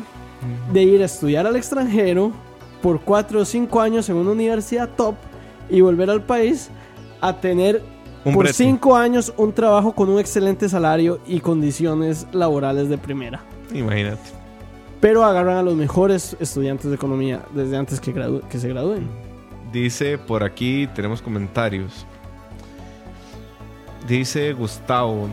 [0.71, 2.31] de ir a estudiar al extranjero
[2.85, 5.15] por 4 o 5 años en una universidad top
[5.71, 6.69] y volver al país
[7.19, 7.81] a tener
[8.23, 8.57] Un por brete.
[8.57, 13.43] 5 años un trabajo con un excelente salario y condiciones laborales de primera.
[13.73, 14.21] Imagínate.
[15.01, 18.13] Pero agarran a los mejores estudiantes de economía desde antes que,
[18.47, 19.07] que se gradúen.
[19.73, 22.05] Dice por aquí, tenemos comentarios.
[24.07, 25.27] Dice Gustavo.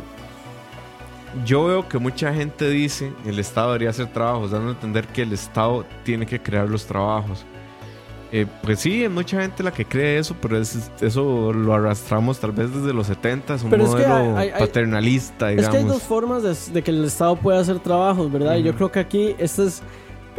[1.47, 5.22] Yo veo que mucha gente dice el Estado debería hacer trabajos, dando a entender que
[5.22, 7.45] el Estado tiene que crear los trabajos.
[8.35, 12.39] Eh, pues sí, hay mucha gente la que cree eso, pero es- eso lo arrastramos
[12.39, 15.57] tal vez desde los 70, es un Pero es que modelo hay- hay- paternalista, Es
[15.59, 15.76] digamos.
[15.76, 18.57] que hay dos formas de, de que el Estado pueda hacer trabajos, ¿verdad?
[18.57, 19.83] Y yo creo que aquí esta es,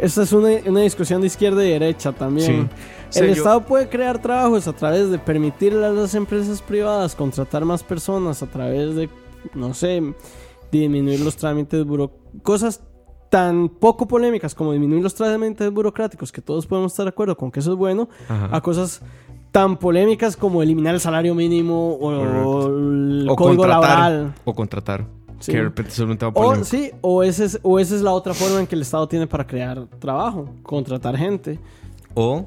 [0.00, 2.68] esta es una, una discusión de izquierda y derecha también.
[2.68, 2.68] Sí.
[3.10, 6.60] O sea, el yo- Estado puede crear trabajos a través de permitirle a las empresas
[6.62, 9.08] privadas contratar más personas, a través de,
[9.54, 10.02] no sé,
[10.80, 12.10] disminuir los trámites buro
[12.42, 12.82] cosas
[13.30, 17.50] tan poco polémicas como disminuir los trámites burocráticos, que todos podemos estar de acuerdo con
[17.50, 18.48] que eso es bueno, Ajá.
[18.52, 19.02] a cosas
[19.50, 23.68] tan polémicas como eliminar el salario mínimo o, el O código contratar.
[24.00, 24.34] laboral.
[24.44, 25.06] O contratar.
[25.40, 25.52] Sí.
[25.52, 28.34] Que de repente es un O, sí, o, ese es, o esa es la otra
[28.34, 31.58] forma en que el Estado tiene para crear trabajo, contratar gente.
[32.14, 32.46] O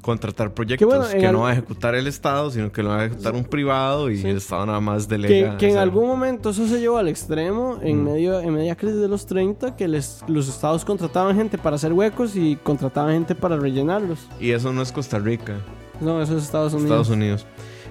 [0.00, 3.00] contratar proyectos bueno, que, en no va a ejecutar el Estado, sino que lo va
[3.00, 4.28] a ejecutar un privado y Sí.
[4.28, 5.56] el Estado nada más Que, delega.
[5.58, 8.04] que en esa- algún momento eso se llevó al extremo, en, Mm.
[8.04, 11.92] medio, en media crisis de los 30, que les- los estados contrataban gente para hacer
[11.92, 14.18] huecos y contrataban gente para rellenarlos.
[14.40, 15.54] Y eso no es Costa Rica,
[16.00, 16.90] No, eso es Estados Unidos.
[16.90, 17.46] Estados Unidos.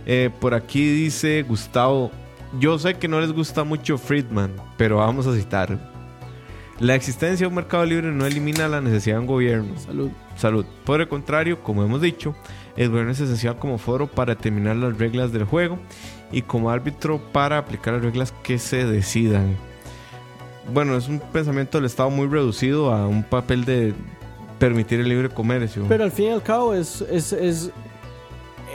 [0.08, 2.10] Eh, por aquí dice Gustavo,
[2.60, 5.78] yo sé que no les gusta mucho Friedman, pero vamos a citar.
[6.80, 9.78] La existencia de un mercado libre no elimina la necesidad de un gobierno.
[9.80, 10.12] Salud.
[10.38, 10.66] Salud.
[10.86, 12.34] Por el contrario, como hemos dicho,
[12.78, 15.78] el gobierno es esencial como foro para determinar las reglas del juego
[16.32, 19.58] y como árbitro para aplicar las reglas que se decidan.
[20.74, 23.94] Bueno, es un pensamiento del Estado muy reducido a un papel de
[24.58, 25.86] permitir el libre comercio.
[25.90, 27.72] Pero al fin y al cabo es, es, es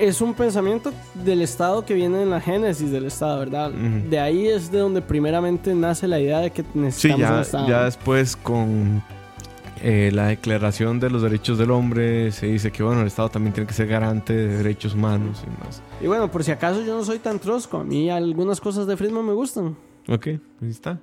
[0.01, 3.71] es un pensamiento del Estado que viene en la génesis del Estado, ¿verdad?
[3.71, 7.69] De ahí es de donde primeramente nace la idea de que Sí, necesitamos un Estado.
[7.69, 9.03] ya después con
[9.83, 13.53] eh, la Declaración de los Derechos del Hombre se dice que bueno, el Estado también
[13.53, 15.83] tiene que ser garante de derechos humanos y más.
[16.01, 18.97] Y bueno, por si acaso yo no soy tan trosco, a mí algunas cosas de
[18.97, 19.77] Friedman me gustan.
[20.09, 20.41] Ok, ahí
[20.71, 20.99] está.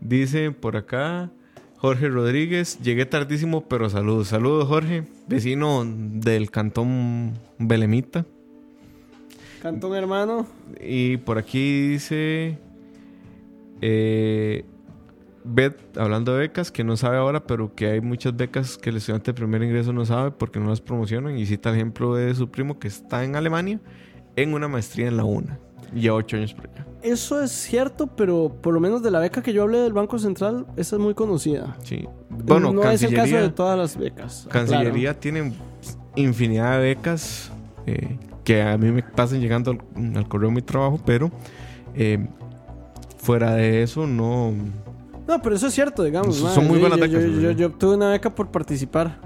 [0.00, 1.30] Dice por acá
[1.78, 4.28] Jorge Rodríguez, llegué tardísimo, pero saludos.
[4.28, 8.24] Saludos Jorge, vecino del cantón Belemita.
[9.62, 10.46] Cantón hermano,
[10.80, 12.58] Y por aquí dice
[13.80, 14.64] eh,
[15.44, 18.96] Beth, hablando de becas, que no sabe ahora, pero que hay muchas becas que el
[18.96, 21.38] estudiante de primer ingreso no sabe porque no las promocionan.
[21.38, 23.80] Y cita el ejemplo de su primo que está en Alemania
[24.34, 25.58] en una maestría en la UNA.
[25.94, 26.84] Y ya ocho años por allá.
[27.02, 30.18] eso es cierto, pero por lo menos de la beca que yo hablé del Banco
[30.18, 31.76] Central, esa es muy conocida.
[31.84, 32.08] Sí.
[32.28, 34.48] Bueno, no es el caso de todas las becas.
[34.50, 35.52] Cancillería tiene
[36.16, 37.50] infinidad de becas
[37.86, 41.30] eh, que a mí me pasan llegando al, al correo de mi trabajo, pero
[41.94, 42.26] eh,
[43.18, 44.52] fuera de eso no...
[45.28, 46.36] No, pero eso es cierto, digamos.
[46.36, 47.42] Son madre, muy buenas yo, becas, Yo, sí.
[47.42, 49.18] yo- yo obtuve una beca por participar.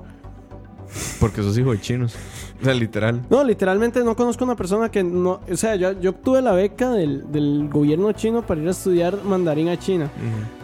[1.20, 2.16] Porque sos hijo de chinos.
[2.60, 3.20] O sea, literal.
[3.30, 5.40] No, literalmente no conozco una persona que no.
[5.50, 9.22] O sea, yo, yo obtuve la beca del, del gobierno chino para ir a estudiar
[9.24, 10.10] mandarín a China.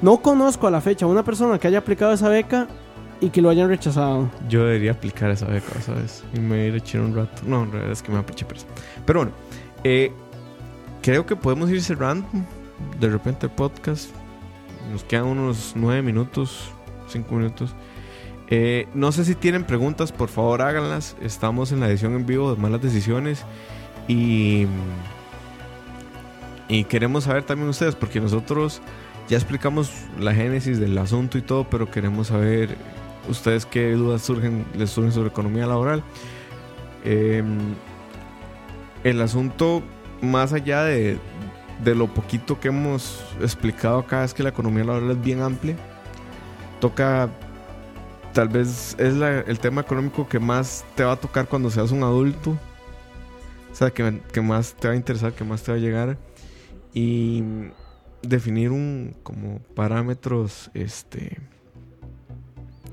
[0.03, 2.67] No conozco a la fecha una persona que haya aplicado esa beca
[3.21, 4.31] y que lo hayan rechazado.
[4.49, 6.25] Yo debería aplicar esa beca, ¿sabes?
[6.35, 7.43] Y me iré a un rato.
[7.47, 8.67] No, en realidad es que me apliché presa.
[9.05, 9.33] Pero bueno,
[9.85, 10.13] eh,
[11.03, 12.27] creo que podemos ir cerrando
[13.01, 14.11] de repente el podcast.
[14.93, 16.71] Nos quedan unos nueve minutos,
[17.09, 17.75] cinco minutos.
[18.49, 21.17] Eh, no sé si tienen preguntas, por favor háganlas.
[21.21, 23.45] Estamos en la edición en vivo de Malas Decisiones.
[24.09, 24.67] Y,
[26.69, 28.81] y queremos saber también ustedes, porque nosotros
[29.29, 29.91] ya explicamos
[30.21, 32.77] la génesis del asunto y todo, pero queremos saber
[33.29, 36.03] ustedes qué dudas surgen, les surgen sobre economía laboral.
[37.05, 37.43] Eh,
[39.05, 39.83] el asunto,
[40.21, 41.19] más allá de,
[41.85, 45.77] de lo poquito que hemos explicado acá, es que la economía laboral es bien amplia.
[46.81, 47.31] Toca,
[48.33, 49.15] tal vez es
[49.47, 52.59] el tema económico que más te va a tocar cuando seas un adulto.
[53.71, 56.19] O sea, que, que más te va a interesar, que más te va a llegar.
[56.93, 57.45] Y
[58.23, 61.39] definir un como parámetros este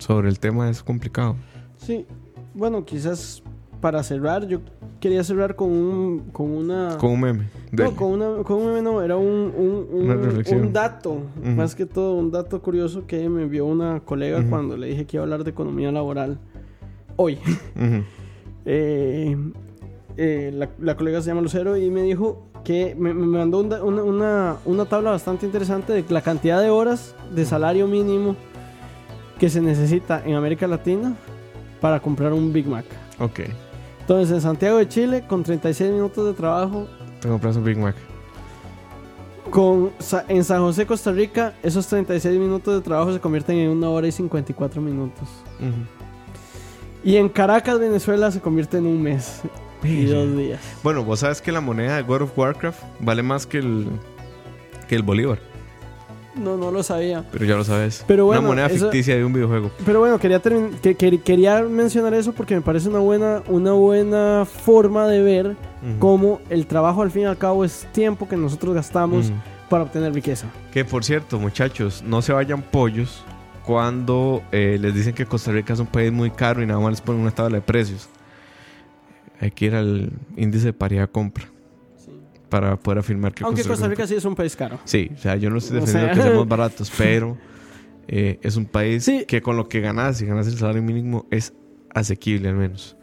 [0.04, 1.36] sobre el tema es complicado.
[1.78, 2.06] Sí,
[2.54, 3.41] bueno, quizás
[3.82, 4.60] para cerrar, yo
[5.01, 7.49] quería cerrar con un con una Con un meme.
[7.72, 10.62] no, con, una, con un meme no, era un, un, un- Una reflexión.
[10.62, 14.88] un dato, más que todo un dato curioso que me envió una colega cuando le
[14.88, 16.38] dije que iba a hablar de economía laboral
[17.18, 17.38] hoy.
[18.66, 19.36] Eh,
[20.16, 23.84] eh, la, la colega se llama Lucero y me dijo que me, me mandó una,
[23.84, 28.38] una- una tabla bastante interesante de la cantidad de horas de salario mínimo
[29.44, 31.18] que se necesita en América Latina
[31.82, 32.86] para comprar un Big Mac.
[33.20, 33.41] Ok.
[34.00, 36.88] Entonces, en Santiago de Chile, con 36 minutos de trabajo,
[37.20, 37.94] Te compras un Big Mac.
[39.50, 39.91] con,
[40.30, 44.08] en San José, Costa Rica, esos 36 minutos de trabajo se convierten en una hora
[44.08, 45.28] y 54 minutos.
[47.04, 49.41] Y en Caracas, Venezuela, se convierte en un mes
[49.84, 50.62] y dos días.
[50.84, 53.88] Bueno, vos sabes que la moneda de World of Warcraft vale más que el
[54.88, 55.39] que el Bolívar,
[56.36, 57.24] No, no lo sabía.
[57.32, 58.04] pero ya lo sabes.
[58.08, 59.70] Pero bueno, Una moneda eso- ficticia de un videojuego.
[59.86, 63.74] Pero bueno, quería, termin- que, que- quería mencionar eso porque me parece una buena, una
[63.74, 65.56] buena forma de ver
[66.00, 69.32] cómo el trabajo al fin y al cabo es tiempo que nosotros gastamos
[69.70, 70.48] para obtener riqueza.
[70.72, 73.24] Que por cierto, muchachos, no se vayan pollos
[73.66, 76.92] cuando eh, les dicen que Costa Rica es un país muy caro y nada más
[76.92, 78.10] les ponen una tabla de precios.
[79.40, 81.46] Hay que ir al índice de paridad compra
[82.60, 84.78] para poder afirmar que Aunque Costa Rica sí es un país caro.
[84.86, 87.36] Sí, o sea, yo no estoy O defendiendo sea- que seamos baratos, pero
[88.08, 89.26] eh, es un país Sí.
[89.28, 91.54] que con lo que ganas, si ganas el salario mínimo, es
[91.95, 92.95] asequible al menos.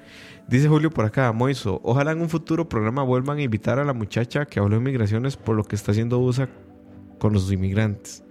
[0.49, 3.93] Dice Julio por acá, Moiso, ojalá en un futuro programa vuelvan a invitar a la
[3.93, 6.49] muchacha que habló de migraciones por lo que está haciendo USA
[7.19, 8.23] con los inmigrantes.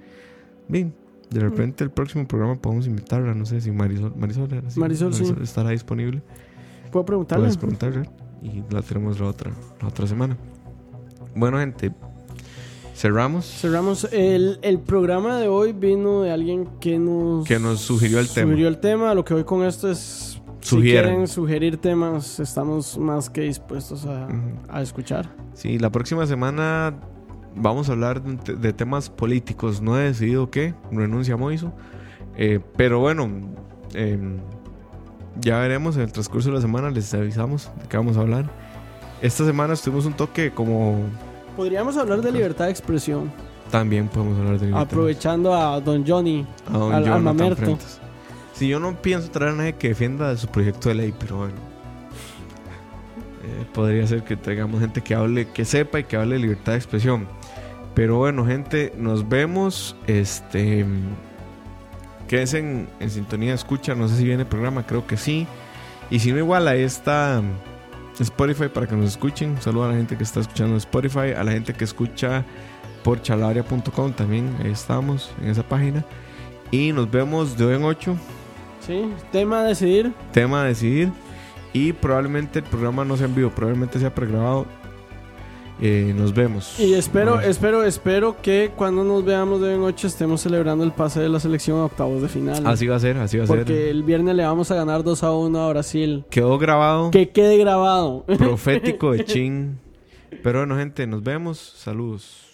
[0.69, 0.93] Bien,
[1.29, 5.33] de repente el próximo programa podemos invitarla, no sé si Marisol, Marisol, sí.
[5.43, 6.21] estará disponible.
[6.91, 7.43] ¿Puedo preguntarle?
[7.43, 8.09] Puedes preguntarle
[8.41, 9.51] y la tenemos la otra,
[9.81, 10.37] la otra semana.
[11.35, 11.91] Bueno, gente,
[12.95, 13.45] cerramos.
[13.45, 14.07] Cerramos.
[14.11, 17.47] El, el programa de hoy vino de alguien que nos...
[17.47, 18.47] Que nos sugirió el tema.
[18.51, 19.13] Sugirió el tema.
[19.13, 20.41] Lo que voy con esto es...
[20.61, 21.05] Si Sugieran.
[21.11, 24.27] quieren sugerir temas, estamos más que dispuestos a,
[24.67, 25.29] a escuchar.
[25.53, 26.99] Sí, la próxima semana
[27.55, 29.81] vamos a hablar de, de temas políticos.
[29.81, 31.71] No he decidido qué, renuncia a Moiso.
[32.35, 33.29] Eh, pero bueno,
[33.93, 34.19] eh,
[35.39, 38.49] ya veremos en el transcurso de la semana, les avisamos de qué vamos a hablar.
[39.21, 41.03] Esta semana estuvimos un toque como...
[41.55, 43.31] Podríamos hablar de libertad de expresión,
[43.69, 44.87] También podemos hablar de libertad.
[44.87, 46.45] aprovechando a Don Johnny.
[46.71, 46.93] a don
[47.27, 47.55] al-.
[47.55, 47.99] Frentes.
[48.53, 51.55] Si yo no pienso traer a nadie que defienda su proyecto de ley, pero bueno.
[53.73, 56.77] podría ser que traigamos gente que hable, que sepa y que hable de libertad de
[56.77, 57.27] expresión.
[57.95, 59.95] Pero bueno, gente, nos vemos.
[60.07, 60.85] Este.
[62.27, 63.95] Quédense en, en sintonía, escucha.
[63.95, 65.47] No sé si viene el programa, creo que sí.
[66.09, 67.41] Y si no, igual ahí está
[68.23, 69.51] Spotify para que nos escuchen.
[69.51, 72.45] Un saludo a la gente que está escuchando Spotify, a la gente que escucha
[73.03, 74.55] por chalaria.com también.
[74.63, 76.03] Ahí estamos en esa página.
[76.71, 78.17] Y nos vemos de hoy en 8.
[78.85, 80.13] Sí, tema a decidir.
[80.31, 81.11] Tema a decidir.
[81.73, 84.65] Y probablemente el programa no sea en vivo, probablemente sea pregrabado.
[85.81, 86.77] Eh, nos vemos.
[86.79, 87.47] Y espero, Bueno.
[87.47, 91.79] espero, espero que cuando nos veamos de 8 estemos celebrando el pase de la selección
[91.79, 92.67] a octavos de final.
[92.67, 93.57] Así va a ser, así va a ser.
[93.59, 96.25] Porque el viernes le vamos a ganar 2 a 1 a Brasil.
[96.29, 97.11] Quedó grabado.
[97.11, 98.25] Que quede grabado.
[98.37, 99.79] Profético de Chin.
[100.43, 101.57] Pero bueno, gente, nos vemos.
[101.59, 102.48] Saludos.